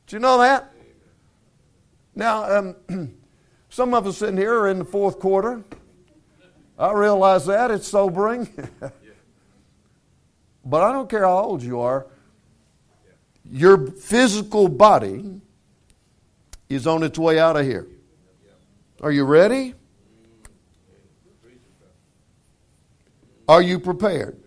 Do 0.08 0.16
you 0.16 0.20
know 0.20 0.40
that? 0.40 0.74
Now, 2.16 2.58
um, 2.58 2.76
some 3.70 3.94
of 3.94 4.06
us 4.08 4.18
sitting 4.18 4.38
here 4.38 4.60
are 4.60 4.70
in 4.70 4.80
the 4.80 4.86
fourth 4.86 5.20
quarter. 5.20 5.64
I 6.78 6.92
realize 6.94 7.46
that. 7.46 7.72
It's 7.72 7.88
sobering. 7.88 8.50
but 10.64 10.84
I 10.84 10.92
don't 10.92 11.10
care 11.10 11.24
how 11.24 11.40
old 11.40 11.64
you 11.64 11.80
are, 11.80 12.08
your 13.50 13.88
physical 13.88 14.68
body 14.68 15.42
is 16.70 16.88
on 16.88 17.04
its 17.04 17.18
way 17.18 17.40
out 17.40 17.58
of 17.58 17.66
here. 17.66 17.88
Are 19.02 19.12
you 19.12 19.26
ready? 19.26 19.74
Are 23.48 23.62
you 23.62 23.80
prepared? 23.80 24.40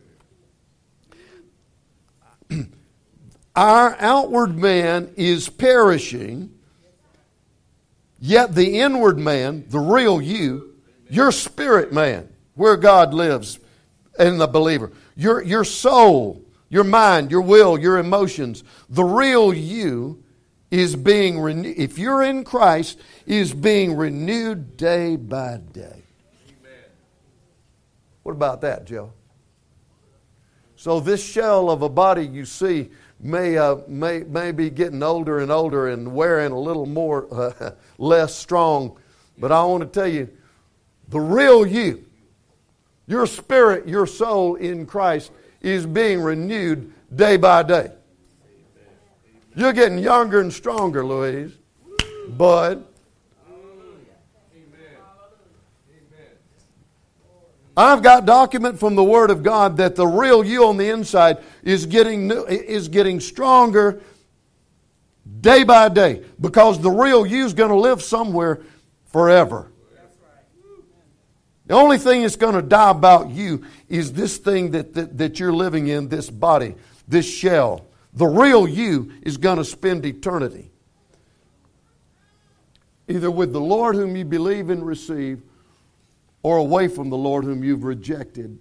Our 3.57 3.97
outward 3.99 4.57
man 4.57 5.13
is 5.17 5.49
perishing, 5.49 6.55
yet 8.19 8.55
the 8.55 8.81
inward 8.81 9.19
man, 9.19 9.65
the 9.69 9.81
real 9.81 10.23
you, 10.23 10.75
your 11.11 11.33
spirit 11.33 11.93
man, 11.93 12.29
where 12.55 12.77
God 12.77 13.13
lives 13.13 13.59
in 14.19 14.39
the 14.39 14.47
believer, 14.47 14.93
your, 15.17 15.43
your 15.43 15.65
soul, 15.65 16.45
your 16.69 16.85
mind, 16.85 17.31
your 17.31 17.43
will, 17.43 17.79
your 17.79 17.99
emotions, 17.99 18.65
the 18.89 19.05
real 19.05 19.53
you 19.53 20.23
is 20.71 20.97
being 20.97 21.39
renewed. 21.39 21.77
If 21.79 21.99
you're 21.99 22.23
in 22.23 22.45
Christ, 22.45 22.99
is 23.27 23.55
being 23.55 23.97
renewed 23.97 24.77
day 24.77 25.17
by 25.17 25.59
day. 25.73 26.03
What 28.25 28.33
about 28.33 28.63
that, 28.63 28.87
Joe? 28.87 29.13
So 30.77 30.99
this 30.99 31.25
shell 31.25 31.71
of 31.71 31.83
a 31.83 31.89
body 31.89 32.27
you 32.27 32.45
see 32.45 32.91
may, 33.21 33.57
uh, 33.57 33.77
may, 33.87 34.21
may 34.21 34.51
be 34.51 34.71
getting 34.71 35.03
older 35.03 35.39
and 35.39 35.53
older 35.53 35.89
and 35.89 36.15
wearing 36.15 36.53
a 36.53 36.59
little 36.59 36.87
more 36.87 37.33
uh, 37.33 37.71
less 37.99 38.35
strong. 38.35 38.99
But 39.39 39.53
I 39.53 39.65
want 39.65 39.83
to 39.83 39.89
tell 39.89 40.09
you, 40.09 40.29
the 41.09 41.21
real 41.21 41.67
you, 41.67 42.05
your 43.07 43.27
spirit, 43.27 43.87
your 43.87 44.07
soul 44.07 44.55
in 44.57 44.87
Christ 44.87 45.33
is 45.61 45.87
being 45.87 46.21
renewed 46.21 46.93
day 47.15 47.37
by 47.37 47.63
day. 47.63 47.91
You're 49.57 49.73
getting 49.73 49.99
younger 49.99 50.41
and 50.41 50.53
stronger, 50.53 51.05
Louise. 51.05 51.53
Bud. 52.29 52.85
I've 57.77 58.03
got 58.03 58.25
document 58.25 58.79
from 58.79 58.95
the 58.95 59.03
Word 59.03 59.31
of 59.31 59.43
God 59.43 59.77
that 59.79 59.97
the 59.97 60.07
real 60.07 60.45
you 60.45 60.67
on 60.67 60.77
the 60.77 60.89
inside 60.91 61.39
is 61.63 61.87
getting, 61.87 62.31
is 62.31 62.89
getting 62.89 63.19
stronger 63.19 64.01
day 65.41 65.65
by 65.65 65.89
day 65.89 66.25
because 66.41 66.81
the 66.81 66.91
real 66.91 67.27
you 67.27 67.45
is 67.45 67.53
going 67.53 67.71
to 67.71 67.77
live 67.77 68.01
somewhere 68.01 68.61
forever. 69.07 69.73
The 71.67 71.75
only 71.75 71.99
thing 71.99 72.23
that's 72.23 72.37
going 72.37 72.55
to 72.55 72.63
die 72.63 72.91
about 72.91 73.31
you 73.31 73.65
is 73.89 74.13
this 74.13 74.37
thing 74.37 74.73
that, 74.73 74.95
that, 74.95 75.17
that 75.17 75.41
you're 75.41 75.53
living 75.53 75.89
in, 75.89 76.09
this 76.09 76.29
body, 76.29 76.75
this 77.09 77.27
shell. 77.27 77.87
The 78.13 78.27
real 78.27 78.69
you 78.69 79.13
is 79.23 79.39
going 79.39 79.59
to 79.59 79.65
spend 79.65 80.05
eternity 80.05 80.71
either 83.09 83.31
with 83.31 83.53
the 83.53 83.61
Lord 83.61 83.97
whom 83.97 84.17
you 84.17 84.25
believe 84.25 84.71
and 84.71 84.85
receive 84.85 85.43
or 86.43 86.57
away 86.59 86.89
from 86.89 87.11
the 87.11 87.17
Lord 87.17 87.45
whom 87.45 87.65
you've 87.65 87.85
rejected 87.85 88.59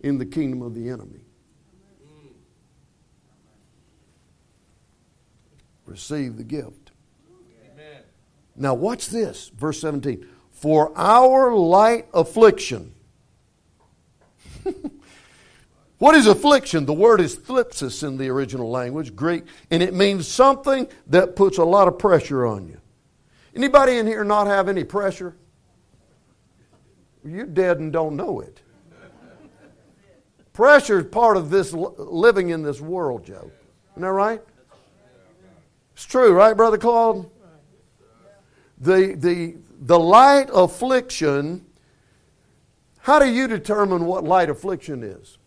in 0.00 0.18
the 0.18 0.26
kingdom 0.26 0.62
of 0.62 0.74
the 0.74 0.88
enemy. 0.88 1.20
Receive 5.84 6.36
the 6.36 6.44
gift. 6.44 6.90
Amen. 7.72 8.02
Now, 8.56 8.74
watch 8.74 9.08
this, 9.08 9.50
verse 9.56 9.80
17. 9.80 10.26
For 10.56 10.90
our 10.96 11.52
light 11.52 12.06
affliction. 12.14 12.94
what 15.98 16.14
is 16.14 16.26
affliction? 16.26 16.86
The 16.86 16.94
word 16.94 17.20
is 17.20 17.36
thlipsis 17.36 18.02
in 18.02 18.16
the 18.16 18.28
original 18.30 18.70
language, 18.70 19.14
Greek, 19.14 19.44
and 19.70 19.82
it 19.82 19.92
means 19.92 20.26
something 20.26 20.88
that 21.08 21.36
puts 21.36 21.58
a 21.58 21.64
lot 21.64 21.88
of 21.88 21.98
pressure 21.98 22.46
on 22.46 22.66
you. 22.66 22.80
Anybody 23.54 23.98
in 23.98 24.06
here 24.06 24.24
not 24.24 24.46
have 24.46 24.66
any 24.68 24.82
pressure? 24.82 25.36
You're 27.22 27.44
dead 27.44 27.78
and 27.78 27.92
don't 27.92 28.16
know 28.16 28.40
it. 28.40 28.62
Pressure 30.54 31.00
is 31.00 31.06
part 31.08 31.36
of 31.36 31.50
this 31.50 31.74
living 31.74 32.48
in 32.48 32.62
this 32.62 32.80
world, 32.80 33.26
Joe. 33.26 33.50
Isn't 33.92 34.02
that 34.02 34.10
right? 34.10 34.40
It's 35.92 36.06
true, 36.06 36.32
right, 36.32 36.56
Brother 36.56 36.78
Claude? 36.78 37.28
The, 38.78 39.14
the, 39.16 39.56
the 39.78 39.98
light 39.98 40.48
affliction, 40.52 41.66
how 42.98 43.18
do 43.18 43.30
you 43.30 43.46
determine 43.46 44.04
what 44.06 44.24
light 44.24 44.50
affliction 44.50 45.02
is? 45.02 45.38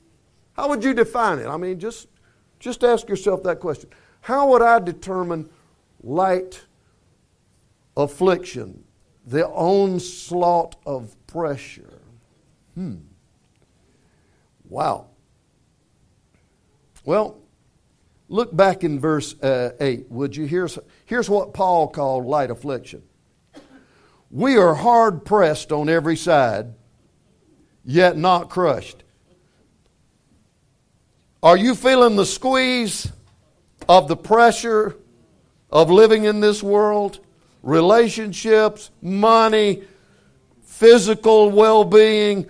How 0.54 0.70
would 0.70 0.84
you 0.84 0.94
define 0.94 1.39
it? 1.39 1.48
I 1.48 1.58
mean, 1.58 1.80
just, 1.80 2.08
just 2.60 2.84
ask 2.84 3.08
yourself 3.10 3.44
that 3.44 3.60
question. 3.60 3.89
How 4.22 4.50
would 4.50 4.62
I 4.62 4.80
determine 4.80 5.50
light 6.04 6.62
affliction, 7.96 8.84
the 9.26 9.48
onslaught 9.48 10.76
of 10.86 11.15
pressure? 11.28 12.02
Hmm. 12.76 12.98
Wow. 14.68 15.08
Well, 17.04 17.39
look 18.28 18.56
back 18.56 18.84
in 18.84 19.00
verse 19.00 19.34
uh, 19.42 19.72
8, 19.80 20.12
would 20.12 20.36
you? 20.36 20.46
Here's, 20.46 20.78
here's 21.06 21.30
what 21.30 21.54
Paul 21.54 21.88
called 21.88 22.26
light 22.26 22.52
affliction. 22.52 23.02
We 24.32 24.58
are 24.58 24.76
hard 24.76 25.26
pressed 25.26 25.72
on 25.72 25.89
every 25.89 26.15
side, 26.15 26.74
yet 27.84 28.15
not 28.15 28.50
crushed. 28.50 29.04
Are 31.42 31.58
you 31.58 31.74
feeling 31.74 32.15
the 32.15 32.26
squeeze 32.26 33.12
of 33.88 34.08
the 34.08 34.18
pressure 34.18 34.96
of 35.72 35.89
living 35.89 36.26
in 36.26 36.42
this 36.42 36.62
world? 36.62 37.20
Relationships, 37.63 38.92
money, 39.02 39.84
physical 40.63 41.50
well 41.50 41.84
being, 41.84 42.48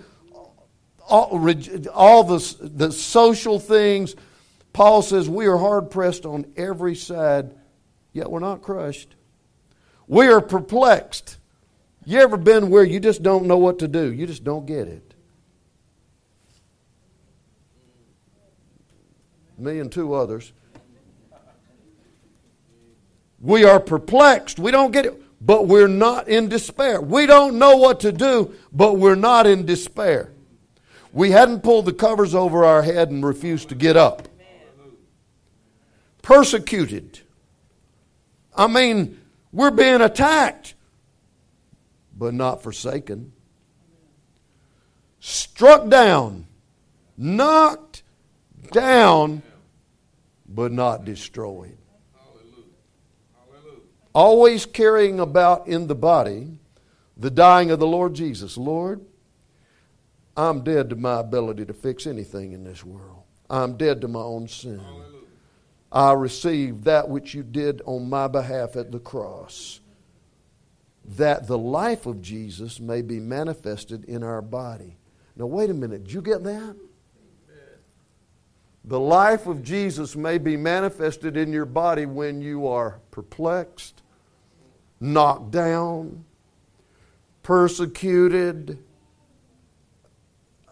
all, 1.08 1.50
all 1.94 2.24
the, 2.24 2.56
the 2.62 2.92
social 2.92 3.58
things. 3.58 4.16
Paul 4.74 5.02
says 5.02 5.30
we 5.30 5.48
are 5.48 5.58
hard 5.58 5.90
pressed 5.90 6.26
on 6.26 6.46
every 6.58 6.96
side, 6.96 7.56
yet 8.12 8.30
we're 8.30 8.40
not 8.40 8.62
crushed. 8.62 9.16
We 10.08 10.28
are 10.28 10.42
perplexed 10.42 11.38
you 12.10 12.20
ever 12.20 12.38
been 12.38 12.72
where 12.72 12.84
you 12.84 13.00
just 13.00 13.22
don't 13.22 13.46
know 13.46 13.58
what 13.58 13.80
to 13.80 13.88
do? 13.88 14.12
You 14.12 14.26
just 14.26 14.44
don't 14.44 14.66
get 14.66 14.88
it. 14.88 15.14
Me 19.60 19.78
and 19.80 19.92
two 19.92 20.16
others. 20.16 20.52
We 23.40 23.64
are 23.64 23.80
perplexed. 23.80 24.58
We 24.58 24.72
don't 24.72 24.92
get 24.92 25.06
it, 25.06 25.22
but 25.40 25.68
we're 25.68 25.88
not 25.88 26.28
in 26.28 26.50
despair. 26.50 27.00
We 27.00 27.28
don't 27.28 27.60
know 27.60 27.78
what 27.78 28.00
to 28.00 28.12
do, 28.12 28.56
but 28.74 28.98
we're 28.98 29.14
not 29.14 29.46
in 29.46 29.68
despair. 29.68 30.32
We 31.14 31.30
hadn't 31.30 31.62
pulled 31.62 31.86
the 31.86 31.94
covers 31.94 32.34
over 32.34 32.66
our 32.66 32.82
head 32.82 33.12
and 33.12 33.24
refused 33.24 33.70
to 33.70 33.76
get 33.76 33.96
up. 33.96 34.28
Persecuted. 36.24 37.20
I 38.56 38.66
mean, 38.66 39.22
we're 39.52 39.72
being 39.72 40.02
attacked 40.02 40.74
but 42.20 42.34
not 42.34 42.62
forsaken. 42.62 43.32
Struck 45.22 45.88
down, 45.88 46.46
knocked 47.18 48.04
down, 48.72 49.42
but 50.48 50.72
not 50.72 51.06
destroyed. 51.06 51.78
Always 54.14 54.66
carrying 54.66 55.20
about 55.20 55.68
in 55.68 55.88
the 55.88 55.96
body 55.96 56.60
the 57.16 57.30
dying 57.30 57.72
of 57.72 57.80
the 57.80 57.88
Lord 57.88 58.14
Jesus. 58.14 58.58
Lord, 58.58 59.06
I'm 60.36 60.62
dead 60.64 60.90
to 60.90 60.96
my 60.96 61.20
ability 61.20 61.66
to 61.66 61.74
fix 61.74 62.06
anything 62.06 62.52
in 62.52 62.64
this 62.64 62.84
world. 62.84 63.24
I'm 63.50 63.78
dead 63.78 64.02
to 64.02 64.08
my 64.08 64.22
own 64.22 64.48
sin. 64.48 64.82
I 65.92 66.14
receive 66.14 66.84
that 66.84 67.08
which 67.08 67.34
you 67.34 67.44
did 67.44 67.82
on 67.86 68.10
my 68.10 68.28
behalf 68.28 68.76
at 68.76 68.92
the 68.92 69.00
cross 69.00 69.80
that 71.18 71.48
the 71.48 71.58
life 71.58 72.06
of 72.06 72.22
Jesus 72.22 72.80
may 72.80 73.02
be 73.02 73.20
manifested 73.20 74.06
in 74.06 74.24
our 74.24 74.42
body. 74.42 74.98
Now, 75.36 75.48
wait 75.48 75.70
a 75.70 75.74
minute. 75.74 76.04
Did 76.04 76.14
you 76.14 76.22
get 76.22 76.44
that? 76.44 76.76
The 78.86 79.00
life 79.00 79.46
of 79.46 79.64
Jesus 79.64 80.16
may 80.16 80.38
be 80.38 80.56
manifested 80.56 81.36
in 81.36 81.52
your 81.52 81.66
body 81.66 82.06
when 82.06 82.42
you 82.42 82.68
are 82.68 83.00
perplexed, 83.12 84.02
knocked 85.00 85.52
down, 85.52 86.26
persecuted. 87.44 88.80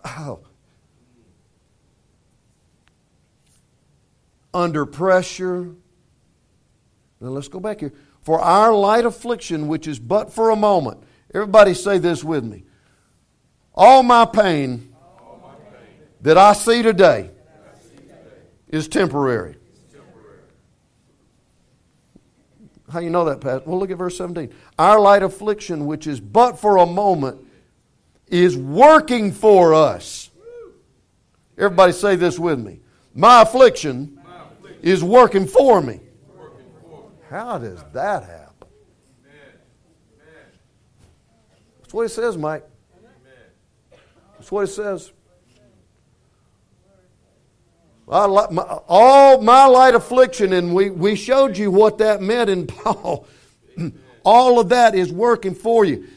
Oh. 0.05 0.39
Under 4.53 4.85
pressure. 4.85 5.75
Now 7.19 7.29
let's 7.29 7.47
go 7.47 7.59
back 7.59 7.81
here. 7.81 7.93
For 8.27 8.41
our 8.41 8.73
light 8.73 9.05
affliction, 9.05 9.69
which 9.69 9.87
is 9.87 9.99
but 9.99 10.33
for 10.33 10.49
a 10.49 10.55
moment. 10.57 11.01
Everybody 11.33 11.73
say 11.73 11.97
this 11.97 12.25
with 12.25 12.43
me. 12.43 12.65
All 13.73 14.03
my 14.03 14.25
pain, 14.25 14.93
All 15.17 15.39
my 15.41 15.55
pain 15.77 15.87
that 16.19 16.37
I 16.37 16.51
see 16.51 16.83
today, 16.83 17.29
I 17.31 17.79
see 17.79 17.95
today 17.95 18.17
is 18.67 18.89
temporary. 18.89 19.55
temporary. 19.93 20.39
How 22.91 22.99
you 22.99 23.09
know 23.09 23.23
that, 23.23 23.39
Pat? 23.39 23.65
Well, 23.65 23.79
look 23.79 23.91
at 23.91 23.97
verse 23.97 24.17
17. 24.17 24.53
Our 24.77 24.99
light 24.99 25.23
affliction, 25.23 25.85
which 25.85 26.05
is 26.05 26.19
but 26.19 26.59
for 26.59 26.79
a 26.79 26.85
moment, 26.85 27.39
is 28.27 28.57
working 28.57 29.31
for 29.31 29.73
us. 29.73 30.31
Everybody 31.57 31.93
say 31.93 32.17
this 32.17 32.37
with 32.37 32.59
me. 32.59 32.81
My 33.15 33.43
affliction, 33.43 34.19
my 34.21 34.41
affliction. 34.51 34.83
is 34.83 35.01
working 35.01 35.47
for 35.47 35.81
me. 35.81 36.01
How 37.29 37.57
does 37.57 37.83
that 37.93 38.23
happen? 38.23 38.67
That's 41.81 41.93
what 41.93 42.05
it 42.05 42.09
says, 42.09 42.37
Mike. 42.37 42.65
That's 44.37 44.51
what 44.51 44.63
it 44.63 44.67
says. 44.67 45.11
all 48.09 49.41
my 49.41 49.65
light 49.65 49.95
affliction, 49.95 50.53
and 50.53 50.73
we, 50.73 50.89
we 50.89 51.15
showed 51.15 51.57
you 51.57 51.71
what 51.71 51.97
that 51.97 52.21
meant 52.21 52.49
in 52.49 52.67
Paul. 52.67 53.27
all 54.23 54.59
of 54.59 54.69
that 54.69 54.95
is 54.95 55.11
working 55.11 55.55
for 55.55 55.83
you. 55.85 56.07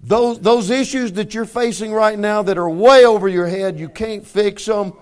Those, 0.00 0.40
those 0.40 0.68
issues 0.70 1.12
that 1.12 1.32
you're 1.32 1.44
facing 1.44 1.92
right 1.92 2.18
now 2.18 2.42
that 2.42 2.58
are 2.58 2.68
way 2.68 3.04
over 3.04 3.28
your 3.28 3.46
head, 3.46 3.78
you 3.78 3.88
can't 3.88 4.26
fix 4.26 4.66
them, 4.66 4.94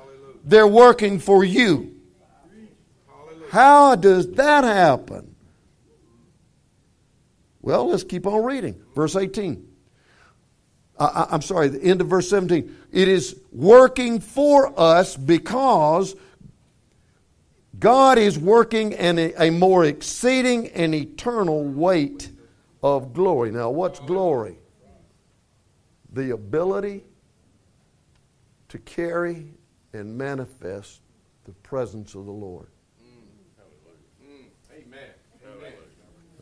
they're 0.44 0.66
working 0.66 1.18
for 1.18 1.42
you. 1.42 1.99
How 3.50 3.96
does 3.96 4.30
that 4.32 4.62
happen? 4.62 5.34
Well, 7.60 7.88
let's 7.88 8.04
keep 8.04 8.24
on 8.24 8.44
reading. 8.44 8.80
Verse 8.94 9.16
18. 9.16 9.66
I, 10.96 11.26
am 11.32 11.42
sorry, 11.42 11.66
the 11.66 11.82
end 11.82 12.00
of 12.00 12.06
verse 12.06 12.30
17. 12.30 12.76
It 12.92 13.08
is 13.08 13.40
working 13.50 14.20
for 14.20 14.78
us 14.78 15.16
because 15.16 16.14
God 17.76 18.18
is 18.18 18.38
working 18.38 18.92
in 18.92 19.18
a, 19.18 19.48
a 19.48 19.50
more 19.50 19.84
exceeding 19.84 20.68
and 20.68 20.94
eternal 20.94 21.64
weight 21.64 22.30
of 22.84 23.12
glory. 23.12 23.50
Now, 23.50 23.70
what's 23.70 23.98
glory? 23.98 24.58
The 26.12 26.34
ability 26.34 27.02
to 28.68 28.78
carry 28.78 29.54
and 29.92 30.16
manifest 30.16 31.00
the 31.46 31.52
presence 31.52 32.14
of 32.14 32.26
the 32.26 32.32
Lord. 32.32 32.68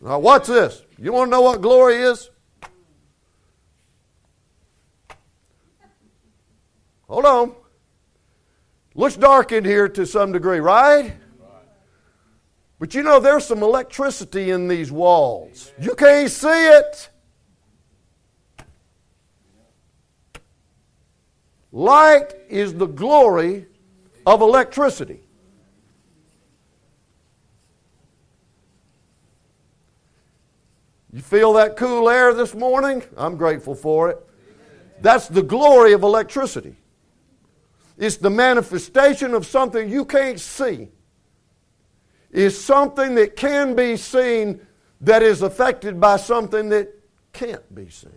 Now, 0.00 0.18
watch 0.18 0.46
this. 0.46 0.82
You 0.98 1.12
want 1.12 1.28
to 1.28 1.30
know 1.32 1.40
what 1.40 1.60
glory 1.60 1.96
is? 1.96 2.30
Hold 7.08 7.24
on. 7.24 7.54
Looks 8.94 9.16
dark 9.16 9.52
in 9.52 9.64
here 9.64 9.88
to 9.88 10.06
some 10.06 10.32
degree, 10.32 10.60
right? 10.60 11.14
But 12.78 12.94
you 12.94 13.02
know, 13.02 13.18
there's 13.18 13.44
some 13.44 13.62
electricity 13.62 14.50
in 14.50 14.68
these 14.68 14.92
walls. 14.92 15.72
You 15.80 15.94
can't 15.94 16.30
see 16.30 16.48
it. 16.68 17.10
Light 21.72 22.34
is 22.48 22.74
the 22.74 22.86
glory 22.86 23.66
of 24.24 24.40
electricity. 24.40 25.27
You 31.12 31.22
feel 31.22 31.54
that 31.54 31.76
cool 31.76 32.08
air 32.08 32.34
this 32.34 32.54
morning? 32.54 33.02
I'm 33.16 33.36
grateful 33.36 33.74
for 33.74 34.10
it. 34.10 34.18
That's 35.00 35.28
the 35.28 35.42
glory 35.42 35.92
of 35.92 36.02
electricity. 36.02 36.76
It's 37.96 38.16
the 38.16 38.30
manifestation 38.30 39.34
of 39.34 39.46
something 39.46 39.88
you 39.88 40.04
can't 40.04 40.38
see. 40.38 40.88
It's 42.30 42.58
something 42.58 43.14
that 43.14 43.36
can 43.36 43.74
be 43.74 43.96
seen 43.96 44.60
that 45.00 45.22
is 45.22 45.42
affected 45.42 46.00
by 46.00 46.16
something 46.16 46.68
that 46.68 46.94
can't 47.32 47.74
be 47.74 47.88
seen. 47.88 48.12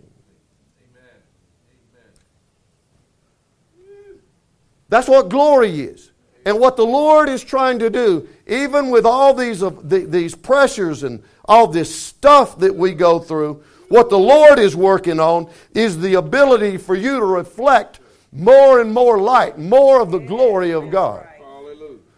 That's 4.88 5.08
what 5.08 5.30
glory 5.30 5.80
is. 5.80 6.11
And 6.44 6.58
what 6.58 6.76
the 6.76 6.86
Lord 6.86 7.28
is 7.28 7.44
trying 7.44 7.78
to 7.78 7.90
do, 7.90 8.28
even 8.46 8.90
with 8.90 9.06
all 9.06 9.32
these, 9.32 9.62
uh, 9.62 9.70
these 9.82 10.34
pressures 10.34 11.04
and 11.04 11.22
all 11.44 11.68
this 11.68 11.94
stuff 11.94 12.58
that 12.58 12.74
we 12.74 12.92
go 12.92 13.18
through, 13.18 13.62
what 13.88 14.10
the 14.10 14.18
Lord 14.18 14.58
is 14.58 14.74
working 14.74 15.20
on 15.20 15.50
is 15.74 16.00
the 16.00 16.14
ability 16.14 16.78
for 16.78 16.96
you 16.96 17.20
to 17.20 17.24
reflect 17.24 18.00
more 18.32 18.80
and 18.80 18.92
more 18.92 19.18
light, 19.18 19.58
more 19.58 20.00
of 20.00 20.10
the 20.10 20.18
glory 20.18 20.72
of 20.72 20.90
God. 20.90 21.28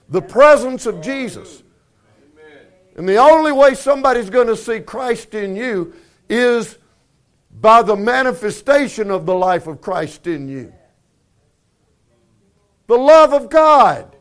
The 0.09 0.23
presence 0.23 0.87
of 0.87 1.03
Jesus. 1.03 1.63
And 2.97 3.09
the 3.09 3.17
only 3.17 3.53
way 3.53 3.75
somebody's 3.75 4.31
going 4.31 4.47
to 4.47 4.57
see 4.57 4.81
Christ 4.81 5.35
in 5.35 5.57
you 5.57 5.95
is 6.29 6.79
by 7.61 7.83
the 7.83 7.97
manifestation 7.97 9.11
of 9.11 9.27
the 9.27 9.35
life 9.35 9.67
of 9.67 9.81
Christ 9.81 10.27
in 10.27 10.49
you. 10.49 10.73
The 12.87 12.97
love 12.97 13.33
of 13.33 13.51
God, 13.51 14.14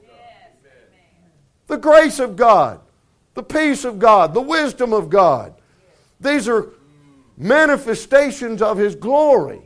the 1.74 1.80
grace 1.80 2.20
of 2.20 2.36
God, 2.36 2.80
the 3.34 3.42
peace 3.42 3.84
of 3.84 3.98
God, 3.98 4.36
the 4.36 4.42
wisdom 4.42 4.94
of 4.94 5.10
God. 5.10 5.56
These 6.20 6.48
are 6.48 6.70
manifestations 7.36 8.62
of 8.62 8.78
His 8.78 8.94
glory. 8.94 9.62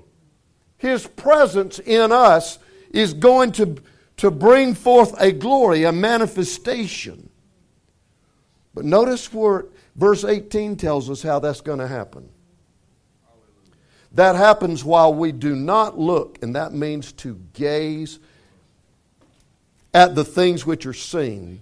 His 0.77 1.05
presence 1.05 1.79
in 1.79 2.13
us 2.13 2.59
is 2.91 3.13
going 3.13 3.51
to, 3.53 3.75
to 4.17 4.31
bring 4.31 4.73
forth 4.73 5.19
a 5.19 5.33
glory, 5.33 5.83
a 5.83 5.91
manifestation. 5.91 7.29
But 8.73 8.85
notice 8.85 9.33
where 9.33 9.65
verse 9.97 10.23
18 10.23 10.77
tells 10.77 11.09
us 11.09 11.21
how 11.21 11.39
that's 11.39 11.59
going 11.59 11.79
to 11.79 11.87
happen. 11.89 12.29
That 14.13 14.37
happens 14.37 14.81
while 14.85 15.13
we 15.13 15.33
do 15.33 15.57
not 15.57 15.99
look, 15.99 16.41
and 16.41 16.55
that 16.55 16.71
means 16.71 17.11
to 17.13 17.37
gaze 17.51 18.19
at 19.93 20.15
the 20.15 20.23
things 20.23 20.65
which 20.65 20.85
are 20.85 20.93
seen, 20.93 21.61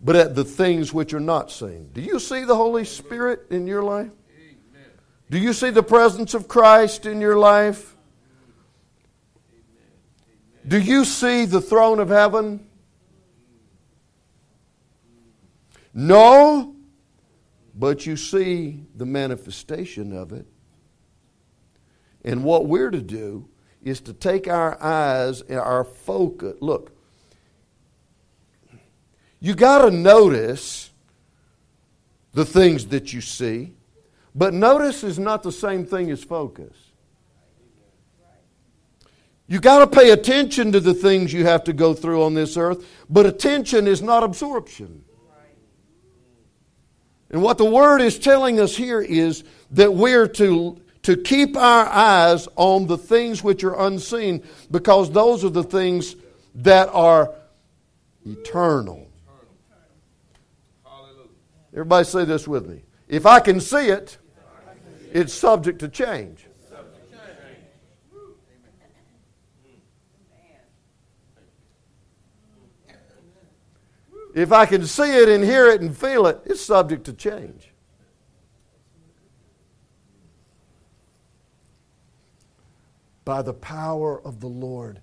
but 0.00 0.16
at 0.16 0.34
the 0.34 0.44
things 0.44 0.92
which 0.92 1.12
are 1.12 1.20
not 1.20 1.50
seen. 1.50 1.90
Do 1.92 2.00
you 2.00 2.20
see 2.20 2.44
the 2.44 2.54
Holy 2.54 2.84
Spirit 2.84 3.46
in 3.50 3.66
your 3.66 3.82
life? 3.82 4.10
Do 5.30 5.38
you 5.38 5.52
see 5.52 5.70
the 5.70 5.82
presence 5.82 6.34
of 6.34 6.48
Christ 6.48 7.04
in 7.04 7.20
your 7.20 7.36
life? 7.36 7.96
Do 10.66 10.78
you 10.78 11.04
see 11.04 11.44
the 11.44 11.60
throne 11.60 11.98
of 11.98 12.08
heaven? 12.08 12.66
No, 15.92 16.76
but 17.74 18.06
you 18.06 18.16
see 18.16 18.84
the 18.94 19.06
manifestation 19.06 20.16
of 20.16 20.32
it. 20.32 20.46
And 22.24 22.44
what 22.44 22.66
we're 22.66 22.90
to 22.90 23.00
do 23.00 23.48
is 23.82 24.00
to 24.02 24.12
take 24.12 24.48
our 24.48 24.80
eyes 24.82 25.40
and 25.42 25.58
our 25.58 25.84
focus. 25.84 26.56
Look, 26.60 26.97
you 29.40 29.54
got 29.54 29.84
to 29.84 29.90
notice 29.90 30.90
the 32.32 32.44
things 32.44 32.86
that 32.88 33.12
you 33.12 33.20
see, 33.20 33.72
but 34.34 34.54
notice 34.54 35.02
is 35.02 35.18
not 35.18 35.42
the 35.42 35.52
same 35.52 35.84
thing 35.84 36.10
as 36.10 36.22
focus. 36.22 36.76
You 39.46 39.60
got 39.60 39.78
to 39.78 39.86
pay 39.86 40.10
attention 40.10 40.72
to 40.72 40.80
the 40.80 40.92
things 40.92 41.32
you 41.32 41.46
have 41.46 41.64
to 41.64 41.72
go 41.72 41.94
through 41.94 42.22
on 42.22 42.34
this 42.34 42.56
earth, 42.56 42.86
but 43.08 43.24
attention 43.24 43.86
is 43.86 44.02
not 44.02 44.22
absorption. 44.22 45.04
And 47.30 47.42
what 47.42 47.58
the 47.58 47.64
word 47.64 48.00
is 48.00 48.18
telling 48.18 48.60
us 48.60 48.76
here 48.76 49.00
is 49.00 49.44
that 49.72 49.94
we're 49.94 50.28
to, 50.28 50.80
to 51.02 51.16
keep 51.16 51.56
our 51.56 51.86
eyes 51.86 52.48
on 52.56 52.86
the 52.86 52.98
things 52.98 53.42
which 53.42 53.64
are 53.64 53.78
unseen 53.86 54.42
because 54.70 55.10
those 55.10 55.44
are 55.44 55.50
the 55.50 55.64
things 55.64 56.16
that 56.56 56.88
are 56.92 57.34
eternal. 58.26 59.07
Everybody 61.78 62.04
say 62.06 62.24
this 62.24 62.48
with 62.48 62.66
me. 62.66 62.82
If 63.06 63.24
I 63.24 63.38
can 63.38 63.60
see 63.60 63.86
it, 63.86 64.18
it's 65.12 65.32
subject 65.32 65.78
to 65.78 65.88
change. 65.88 66.44
If 74.34 74.50
I 74.50 74.66
can 74.66 74.86
see 74.86 75.18
it 75.18 75.28
and 75.28 75.44
hear 75.44 75.68
it 75.68 75.80
and 75.80 75.96
feel 75.96 76.26
it, 76.26 76.40
it's 76.46 76.60
subject 76.60 77.04
to 77.04 77.12
change. 77.12 77.70
By 83.24 83.42
the 83.42 83.54
power 83.54 84.20
of 84.20 84.40
the 84.40 84.48
Lord, 84.48 85.00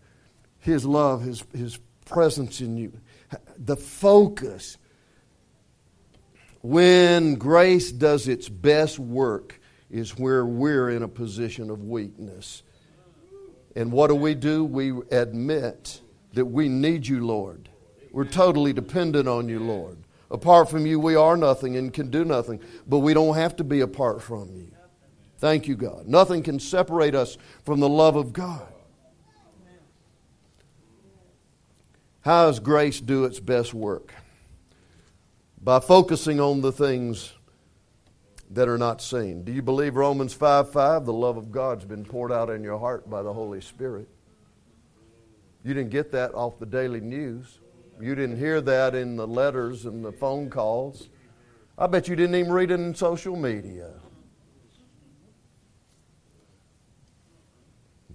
His 0.60 0.86
love, 0.86 1.22
His, 1.22 1.42
His 1.54 1.80
presence 2.04 2.60
in 2.60 2.76
you, 2.76 3.00
the 3.58 3.78
focus. 3.78 4.78
When 6.66 7.36
grace 7.36 7.92
does 7.92 8.28
its 8.28 8.50
best 8.50 8.98
work, 8.98 9.62
is 9.92 10.18
where 10.18 10.44
we're 10.44 10.90
in 10.90 11.04
a 11.04 11.08
position 11.08 11.70
of 11.70 11.84
weakness. 11.84 12.64
And 13.76 13.92
what 13.92 14.08
do 14.08 14.16
we 14.16 14.34
do? 14.34 14.66
We 14.66 14.92
admit 15.12 16.02
that 16.34 16.48
we 16.48 16.68
need 16.68 17.06
you, 17.06 17.24
Lord. 17.24 17.70
We're 18.12 18.26
totally 18.26 18.74
dependent 18.74 19.28
on 19.28 19.48
you, 19.48 19.60
Lord. 19.60 20.00
Apart 20.32 20.72
from 20.72 20.88
you, 20.88 21.00
we 21.00 21.14
are 21.14 21.38
nothing 21.38 21.78
and 21.78 21.94
can 21.94 22.10
do 22.10 22.26
nothing, 22.26 22.60
but 22.88 22.98
we 22.98 23.14
don't 23.14 23.36
have 23.36 23.56
to 23.58 23.64
be 23.64 23.82
apart 23.82 24.24
from 24.24 24.50
you. 24.56 24.72
Thank 25.38 25.68
you, 25.68 25.76
God. 25.76 26.08
Nothing 26.08 26.42
can 26.42 26.60
separate 26.60 27.14
us 27.14 27.38
from 27.64 27.80
the 27.80 27.88
love 27.88 28.16
of 28.16 28.34
God. 28.34 28.68
How 32.22 32.48
does 32.48 32.60
grace 32.60 33.00
do 33.00 33.26
its 33.26 33.40
best 33.40 33.72
work? 33.72 34.16
By 35.66 35.80
focusing 35.80 36.40
on 36.40 36.62
the 36.62 36.72
things 36.72 37.34
that 38.52 38.70
are 38.70 38.78
not 38.78 39.02
seen. 39.02 39.44
Do 39.44 39.52
you 39.52 39.64
believe 39.64 39.96
Romans 39.96 40.32
5 40.32 40.72
5? 40.72 41.06
The 41.06 41.12
love 41.12 41.38
of 41.38 41.52
God's 41.52 41.86
been 41.86 42.06
poured 42.06 42.32
out 42.32 42.52
in 42.52 42.64
your 42.64 42.78
heart 42.78 43.10
by 43.10 43.24
the 43.24 43.34
Holy 43.34 43.62
Spirit. 43.62 44.08
You 45.64 45.74
didn't 45.74 45.90
get 45.90 46.12
that 46.12 46.36
off 46.36 46.60
the 46.60 46.68
daily 46.68 47.02
news. 47.02 47.58
You 48.00 48.14
didn't 48.14 48.38
hear 48.38 48.62
that 48.62 48.94
in 48.94 49.16
the 49.16 49.26
letters 49.26 49.86
and 49.86 50.06
the 50.06 50.12
phone 50.12 50.52
calls. 50.52 51.10
I 51.80 51.88
bet 51.88 52.08
you 52.08 52.16
didn't 52.16 52.36
even 52.36 52.52
read 52.52 52.70
it 52.70 52.80
in 52.80 52.94
social 52.94 53.36
media. 53.36 53.90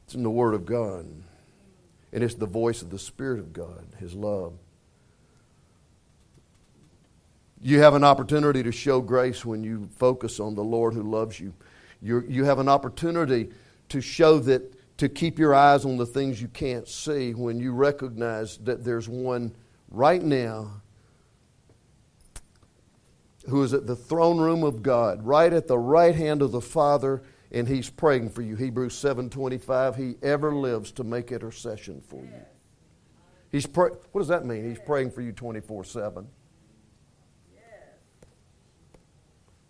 It's 0.05 0.15
in 0.15 0.23
the 0.23 0.31
Word 0.31 0.55
of 0.55 0.65
God. 0.67 1.05
And 2.13 2.23
it's 2.23 2.35
the 2.35 2.47
voice 2.47 2.81
of 2.81 2.91
the 2.91 2.99
Spirit 3.01 3.41
of 3.41 3.53
God, 3.53 3.89
His 3.99 4.15
love. 4.15 4.53
You 7.61 7.81
have 7.81 7.95
an 7.95 8.05
opportunity 8.05 8.63
to 8.63 8.73
show 8.73 9.01
grace 9.01 9.45
when 9.45 9.63
you 9.63 9.89
focus 9.97 10.41
on 10.41 10.55
the 10.55 10.65
Lord 10.65 10.95
who 10.95 11.03
loves 11.03 11.39
you. 11.39 11.53
you 12.01 12.25
you 12.27 12.45
have 12.45 12.59
an 12.59 12.69
opportunity 12.69 13.51
to 13.91 14.01
show 14.01 14.39
that, 14.39 14.97
to 14.99 15.09
keep 15.09 15.39
your 15.39 15.55
eyes 15.55 15.85
on 15.85 15.99
the 15.99 16.07
things 16.07 16.41
you 16.41 16.49
can't 16.49 16.89
see 16.89 17.35
when 17.35 17.59
you 17.59 17.73
recognize 17.73 18.57
that 18.59 18.85
there's 18.85 19.09
one 19.09 19.55
right 19.91 20.23
now 20.23 20.81
who 23.49 23.63
is 23.63 23.75
at 23.75 23.87
the 23.87 23.97
throne 23.97 24.39
room 24.39 24.63
of 24.63 24.83
God, 24.83 25.23
right 25.25 25.53
at 25.53 25.67
the 25.67 25.79
right 25.79 26.15
hand 26.15 26.43
of 26.43 26.53
the 26.53 26.61
Father, 26.61 27.23
and 27.51 27.67
he's 27.67 27.91
praying 27.91 28.31
for 28.31 28.43
you. 28.43 28.57
Hebrews 28.57 28.95
7:25, 28.95 29.97
he 29.97 30.17
ever 30.23 30.55
lives 30.55 30.93
to 30.93 31.05
make 31.05 31.33
intercession 31.33 32.01
for 32.01 32.23
you. 32.23 32.45
He's 33.51 33.67
pray- 33.67 33.91
what 34.13 34.21
does 34.21 34.29
that 34.29 34.47
mean? 34.47 34.69
He's 34.69 34.79
praying 34.79 35.11
for 35.11 35.21
you 35.21 35.33
24/7. 35.33 36.29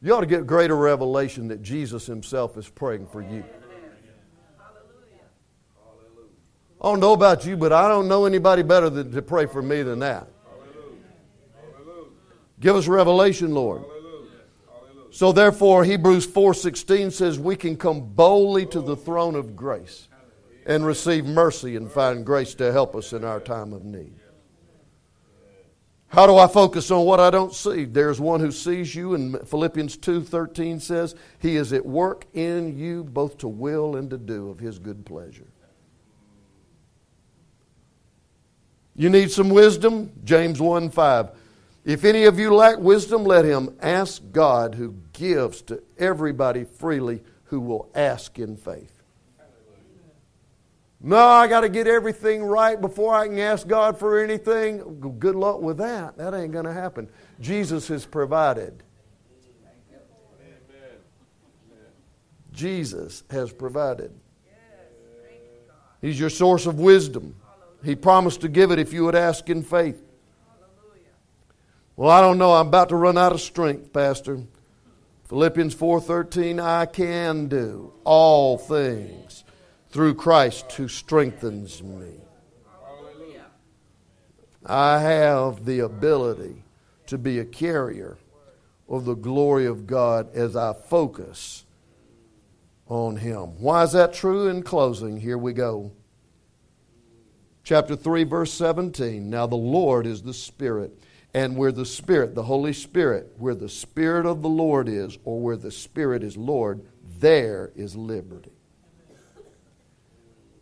You 0.02 0.14
ought 0.14 0.20
to 0.20 0.26
get 0.26 0.46
greater 0.46 0.76
revelation 0.76 1.48
that 1.48 1.62
Jesus 1.62 2.06
himself 2.06 2.56
is 2.56 2.68
praying 2.68 3.06
for 3.06 3.20
you. 3.20 3.44
I 6.82 6.84
don't 6.84 7.00
know 7.00 7.12
about 7.12 7.44
you, 7.44 7.58
but 7.58 7.72
I 7.72 7.88
don't 7.88 8.08
know 8.08 8.24
anybody 8.24 8.62
better 8.62 8.88
than, 8.88 9.12
to 9.12 9.20
pray 9.20 9.44
for 9.44 9.60
me 9.60 9.82
than 9.82 9.98
that. 9.98 10.28
Give 12.58 12.74
us 12.74 12.88
revelation, 12.88 13.54
Lord. 13.54 13.84
So 15.10 15.32
therefore, 15.32 15.84
Hebrews 15.84 16.26
4:16 16.26 17.10
says 17.10 17.38
we 17.38 17.56
can 17.56 17.76
come 17.76 18.00
boldly 18.00 18.64
to 18.66 18.80
the 18.80 18.96
throne 18.96 19.34
of 19.34 19.56
grace 19.56 20.08
and 20.66 20.86
receive 20.86 21.26
mercy 21.26 21.76
and 21.76 21.90
find 21.90 22.24
grace 22.24 22.54
to 22.54 22.72
help 22.72 22.94
us 22.94 23.12
in 23.12 23.24
our 23.24 23.40
time 23.40 23.72
of 23.72 23.84
need. 23.84 24.19
How 26.10 26.26
do 26.26 26.36
I 26.36 26.48
focus 26.48 26.90
on 26.90 27.04
what 27.04 27.20
I 27.20 27.30
don't 27.30 27.54
see? 27.54 27.84
There's 27.84 28.20
one 28.20 28.40
who 28.40 28.50
sees 28.50 28.94
you, 28.94 29.14
and 29.14 29.40
Philippians 29.48 29.96
2:13 29.96 30.80
says, 30.80 31.14
He 31.38 31.54
is 31.56 31.72
at 31.72 31.86
work 31.86 32.26
in 32.34 32.76
you 32.76 33.04
both 33.04 33.38
to 33.38 33.48
will 33.48 33.94
and 33.94 34.10
to 34.10 34.18
do 34.18 34.50
of 34.50 34.58
His 34.58 34.80
good 34.80 35.06
pleasure. 35.06 35.46
You 38.96 39.08
need 39.08 39.30
some 39.30 39.50
wisdom? 39.50 40.12
James 40.24 40.60
1 40.60 40.90
5. 40.90 41.30
If 41.84 42.04
any 42.04 42.24
of 42.24 42.38
you 42.38 42.54
lack 42.54 42.78
wisdom, 42.78 43.24
let 43.24 43.44
him 43.44 43.74
ask 43.80 44.20
God 44.32 44.74
who 44.74 44.96
gives 45.12 45.62
to 45.62 45.82
everybody 45.96 46.64
freely 46.64 47.22
who 47.44 47.60
will 47.60 47.88
ask 47.94 48.38
in 48.38 48.56
faith. 48.56 48.99
No, 51.02 51.16
I 51.16 51.48
got 51.48 51.62
to 51.62 51.70
get 51.70 51.86
everything 51.86 52.42
right 52.42 52.78
before 52.78 53.14
I 53.14 53.26
can 53.26 53.38
ask 53.38 53.66
God 53.66 53.98
for 53.98 54.22
anything. 54.22 55.00
Good 55.18 55.34
luck 55.34 55.62
with 55.62 55.78
that. 55.78 56.18
That 56.18 56.34
ain't 56.34 56.52
going 56.52 56.66
to 56.66 56.72
happen. 56.72 57.08
Jesus 57.40 57.88
has 57.88 58.04
provided. 58.04 58.82
Jesus 62.52 63.22
has 63.30 63.50
provided. 63.50 64.12
He's 66.02 66.20
your 66.20 66.28
source 66.28 66.66
of 66.66 66.78
wisdom. 66.78 67.34
He 67.82 67.94
promised 67.94 68.42
to 68.42 68.48
give 68.48 68.70
it 68.70 68.78
if 68.78 68.92
you 68.92 69.04
would 69.04 69.14
ask 69.14 69.48
in 69.48 69.62
faith. 69.62 70.02
Well, 71.96 72.10
I 72.10 72.20
don't 72.20 72.36
know. 72.36 72.52
I'm 72.52 72.68
about 72.68 72.90
to 72.90 72.96
run 72.96 73.16
out 73.16 73.32
of 73.32 73.40
strength, 73.40 73.92
Pastor. 73.92 74.40
Philippians 75.28 75.74
4:13 75.74 76.60
I 76.60 76.84
can 76.86 77.46
do 77.46 77.94
all 78.04 78.58
things 78.58 79.44
through 79.90 80.14
Christ 80.14 80.72
who 80.72 80.88
strengthens 80.88 81.82
me. 81.82 82.14
I 84.64 85.00
have 85.00 85.64
the 85.64 85.80
ability 85.80 86.62
to 87.06 87.18
be 87.18 87.38
a 87.38 87.44
carrier 87.44 88.18
of 88.88 89.04
the 89.04 89.14
glory 89.14 89.66
of 89.66 89.86
God 89.86 90.34
as 90.34 90.54
I 90.54 90.74
focus 90.74 91.64
on 92.86 93.16
Him. 93.16 93.60
Why 93.60 93.84
is 93.84 93.92
that 93.92 94.12
true? 94.12 94.48
In 94.48 94.62
closing, 94.62 95.18
here 95.18 95.38
we 95.38 95.52
go. 95.52 95.92
Chapter 97.64 97.96
3, 97.96 98.24
verse 98.24 98.52
17. 98.52 99.30
Now 99.30 99.46
the 99.46 99.56
Lord 99.56 100.06
is 100.06 100.22
the 100.22 100.34
Spirit 100.34 100.92
and 101.32 101.56
where 101.56 101.72
the 101.72 101.86
Spirit, 101.86 102.34
the 102.34 102.42
Holy 102.42 102.72
Spirit, 102.72 103.32
where 103.38 103.54
the 103.54 103.68
Spirit 103.68 104.26
of 104.26 104.42
the 104.42 104.48
Lord 104.48 104.88
is, 104.88 105.18
or 105.24 105.40
where 105.40 105.56
the 105.56 105.70
Spirit 105.70 106.22
is 106.22 106.36
Lord, 106.36 106.80
there 107.18 107.70
is 107.76 107.94
liberty. 107.94 108.50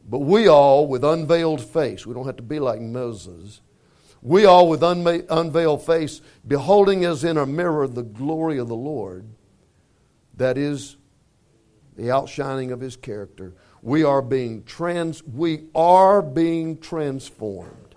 But 0.08 0.20
we 0.20 0.48
all, 0.48 0.86
with 0.86 1.04
unveiled 1.04 1.60
face, 1.60 2.06
we 2.06 2.14
don't 2.14 2.26
have 2.26 2.36
to 2.36 2.42
be 2.42 2.58
like 2.58 2.80
Moses, 2.80 3.60
we 4.22 4.46
all, 4.46 4.68
with 4.68 4.80
unma- 4.80 5.26
unveiled 5.28 5.84
face, 5.84 6.22
beholding 6.46 7.04
as 7.04 7.22
in 7.22 7.36
a 7.36 7.46
mirror 7.46 7.86
the 7.86 8.02
glory 8.02 8.58
of 8.58 8.68
the 8.68 8.74
Lord, 8.74 9.26
that 10.34 10.56
is 10.56 10.96
the 11.96 12.10
outshining 12.10 12.72
of 12.72 12.80
his 12.80 12.96
character, 12.96 13.54
we 13.82 14.02
are 14.02 14.22
being 14.22 14.64
trans 14.64 15.22
we 15.22 15.66
are 15.74 16.22
being 16.22 16.78
transformed 16.78 17.94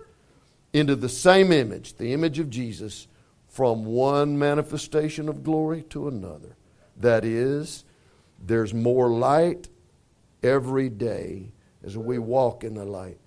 into 0.72 0.94
the 0.94 1.08
same 1.08 1.50
image, 1.50 1.94
the 1.94 2.12
image 2.12 2.38
of 2.38 2.50
Jesus, 2.50 3.08
from 3.48 3.84
one 3.84 4.38
manifestation 4.38 5.28
of 5.28 5.42
glory 5.42 5.82
to 5.82 6.08
another. 6.08 6.56
That 6.96 7.24
is, 7.24 7.84
there's 8.44 8.72
more 8.72 9.08
light 9.10 9.68
every 10.42 10.88
day 10.88 11.52
as 11.84 11.96
we 11.96 12.18
walk 12.18 12.64
in 12.64 12.74
the 12.74 12.84
light. 12.84 13.18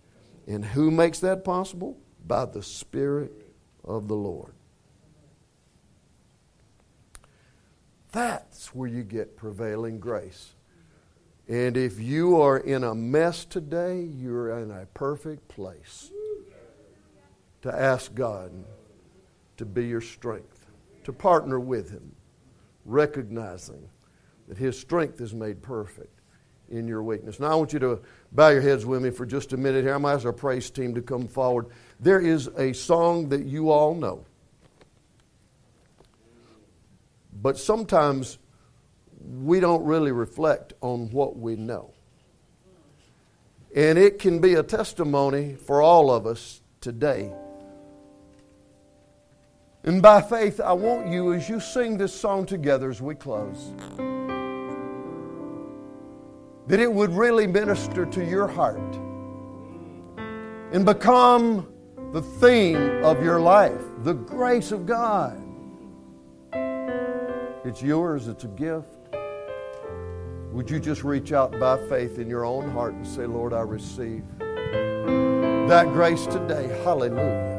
And 0.48 0.64
who 0.64 0.92
makes 0.92 1.20
that 1.20 1.44
possible? 1.44 1.98
By 2.26 2.46
the 2.46 2.64
Spirit 2.64 3.32
of 3.84 4.08
the 4.08 4.16
Lord. 4.16 4.54
That's 8.12 8.74
where 8.74 8.88
you 8.88 9.04
get 9.04 9.36
prevailing 9.36 10.00
grace. 10.00 10.54
And 11.48 11.78
if 11.78 12.00
you 12.00 12.42
are 12.42 12.58
in 12.58 12.84
a 12.84 12.96
mess 12.96 13.46
today, 13.46 14.02
you're 14.02 14.58
in 14.60 14.72
a 14.72 14.86
perfect 14.94 15.48
place 15.48 16.12
to 17.62 17.74
ask 17.74 18.16
God 18.16 18.52
to 19.58 19.66
be 19.66 19.86
your 19.86 20.02
strength, 20.02 20.66
to 21.04 21.14
partner 21.14 21.60
with 21.60 21.92
Him, 21.92 22.16
recognizing 22.86 23.90
that 24.48 24.58
His 24.58 24.80
strength 24.80 25.22
is 25.22 25.34
made 25.34 25.62
perfect 25.62 26.15
in 26.76 26.88
your 26.88 27.04
weakness. 27.04 27.40
Now, 27.40 27.52
I 27.52 27.56
want 27.56 27.74
you 27.74 27.80
to 27.80 28.00
bow 28.32 28.50
your 28.50 28.62
heads 28.62 28.86
with 28.86 29.02
me 29.02 29.10
for 29.10 29.26
just 29.26 29.54
a 29.54 29.58
minute 29.58 29.84
here. 29.84 29.94
I'm 29.94 30.02
going 30.02 30.14
to 30.14 30.18
ask 30.18 30.26
our 30.26 30.34
praise 30.34 30.70
team 30.70 30.96
to 30.96 31.02
come 31.02 31.28
forward. 31.28 31.68
There 32.00 32.20
is 32.20 32.48
a 32.58 32.74
song 32.74 33.30
that 33.30 33.46
you 33.46 33.72
all 33.72 33.96
know, 33.96 34.26
but 37.42 37.58
sometimes 37.58 38.38
we 39.42 39.60
don't 39.60 39.84
really 39.84 40.12
reflect 40.12 40.74
on 40.82 41.10
what 41.12 41.38
we 41.38 41.56
know. 41.56 41.92
And 43.76 43.98
it 43.98 44.20
can 44.20 44.40
be 44.40 44.54
a 44.54 44.64
testimony 44.64 45.56
for 45.56 45.82
all 45.82 46.10
of 46.10 46.26
us 46.26 46.62
today 46.80 47.32
and 49.86 50.02
by 50.02 50.20
faith, 50.20 50.60
I 50.60 50.74
want 50.74 51.10
you, 51.10 51.34
as 51.34 51.48
you 51.48 51.60
sing 51.60 51.96
this 51.96 52.12
song 52.12 52.48
together 52.48 52.90
as 52.90 53.04
we 53.04 53.14
close, 53.14 53.72
that 56.68 56.80
it 56.80 56.92
would 56.92 57.12
really 57.12 57.48
minister 57.48 58.06
to 58.06 58.26
your 58.26 58.48
heart 58.48 58.96
and 60.72 60.86
become 60.86 61.68
the 62.12 62.22
theme 62.22 63.04
of 63.04 63.24
your 63.24 63.40
life 63.40 63.82
the 64.04 64.14
grace 64.14 64.72
of 64.72 64.86
God. 64.86 65.42
It's 67.66 67.82
yours, 67.82 68.28
it's 68.28 68.44
a 68.44 68.48
gift. 68.50 68.88
Would 70.52 70.70
you 70.70 70.80
just 70.80 71.04
reach 71.04 71.34
out 71.34 71.60
by 71.60 71.78
faith 71.90 72.20
in 72.20 72.30
your 72.30 72.46
own 72.46 72.70
heart 72.70 72.94
and 72.94 73.06
say, 73.06 73.26
Lord, 73.26 73.52
I 73.52 73.62
receive 73.62 74.24
that 74.38 75.88
grace 75.92 76.28
today? 76.28 76.68
Hallelujah. 76.84 77.54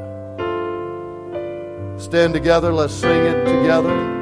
Stand 1.99 2.33
together, 2.33 2.73
let's 2.73 2.95
sing 2.95 3.27
it 3.27 3.45
together. 3.45 4.17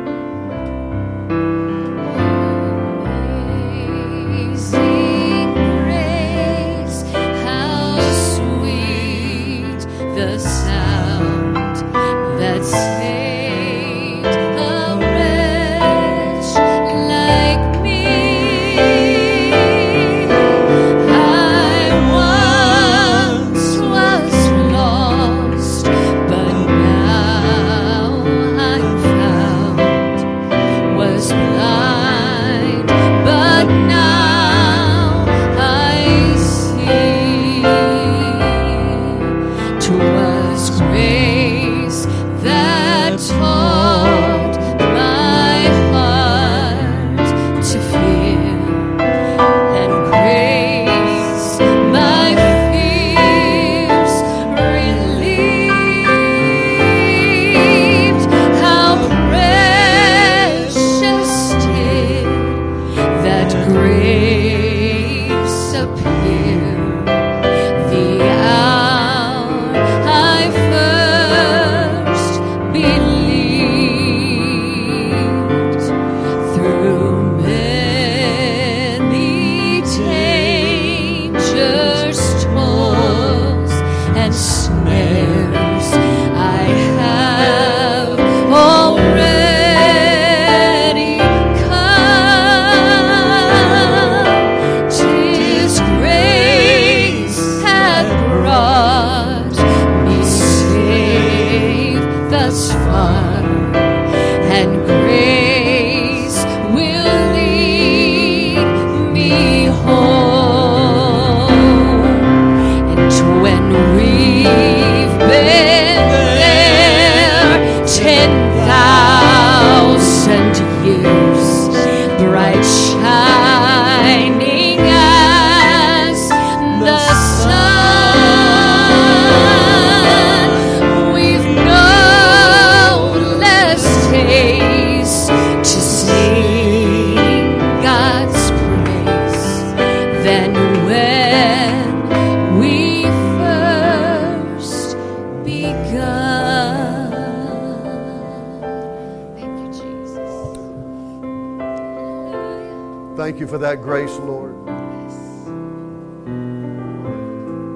You 153.44 153.50
for 153.50 153.58
that 153.58 153.82
grace, 153.82 154.16
Lord. 154.20 154.54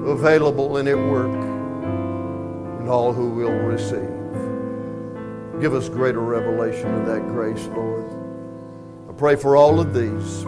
Available 0.07 0.77
and 0.77 0.87
at 0.87 0.97
work 0.97 1.31
in 2.81 2.89
all 2.89 3.13
who 3.13 3.29
will 3.29 3.51
receive. 3.51 4.09
Give 5.61 5.75
us 5.75 5.87
greater 5.87 6.21
revelation 6.21 6.91
of 6.95 7.05
that 7.05 7.27
grace, 7.27 7.63
Lord. 7.67 8.05
I 9.09 9.13
pray 9.13 9.35
for 9.35 9.55
all 9.55 9.79
of 9.79 9.93
these. 9.93 10.43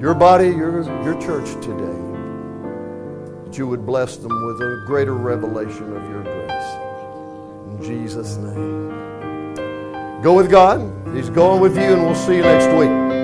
Your 0.00 0.14
body, 0.14 0.48
your, 0.48 0.82
your 1.02 1.18
church 1.20 1.50
today. 1.62 2.00
That 3.44 3.56
you 3.56 3.66
would 3.66 3.86
bless 3.86 4.16
them 4.18 4.32
with 4.46 4.60
a 4.60 4.84
greater 4.86 5.14
revelation 5.14 5.96
of 5.96 6.02
your 6.10 6.22
grace. 6.22 6.74
In 7.68 7.82
Jesus' 7.82 8.36
name. 8.36 10.22
Go 10.22 10.34
with 10.34 10.50
God. 10.50 10.80
He's 11.14 11.30
going 11.30 11.60
with 11.60 11.76
you, 11.76 11.94
and 11.94 12.02
we'll 12.02 12.14
see 12.14 12.36
you 12.36 12.42
next 12.42 12.66
week. 12.76 13.23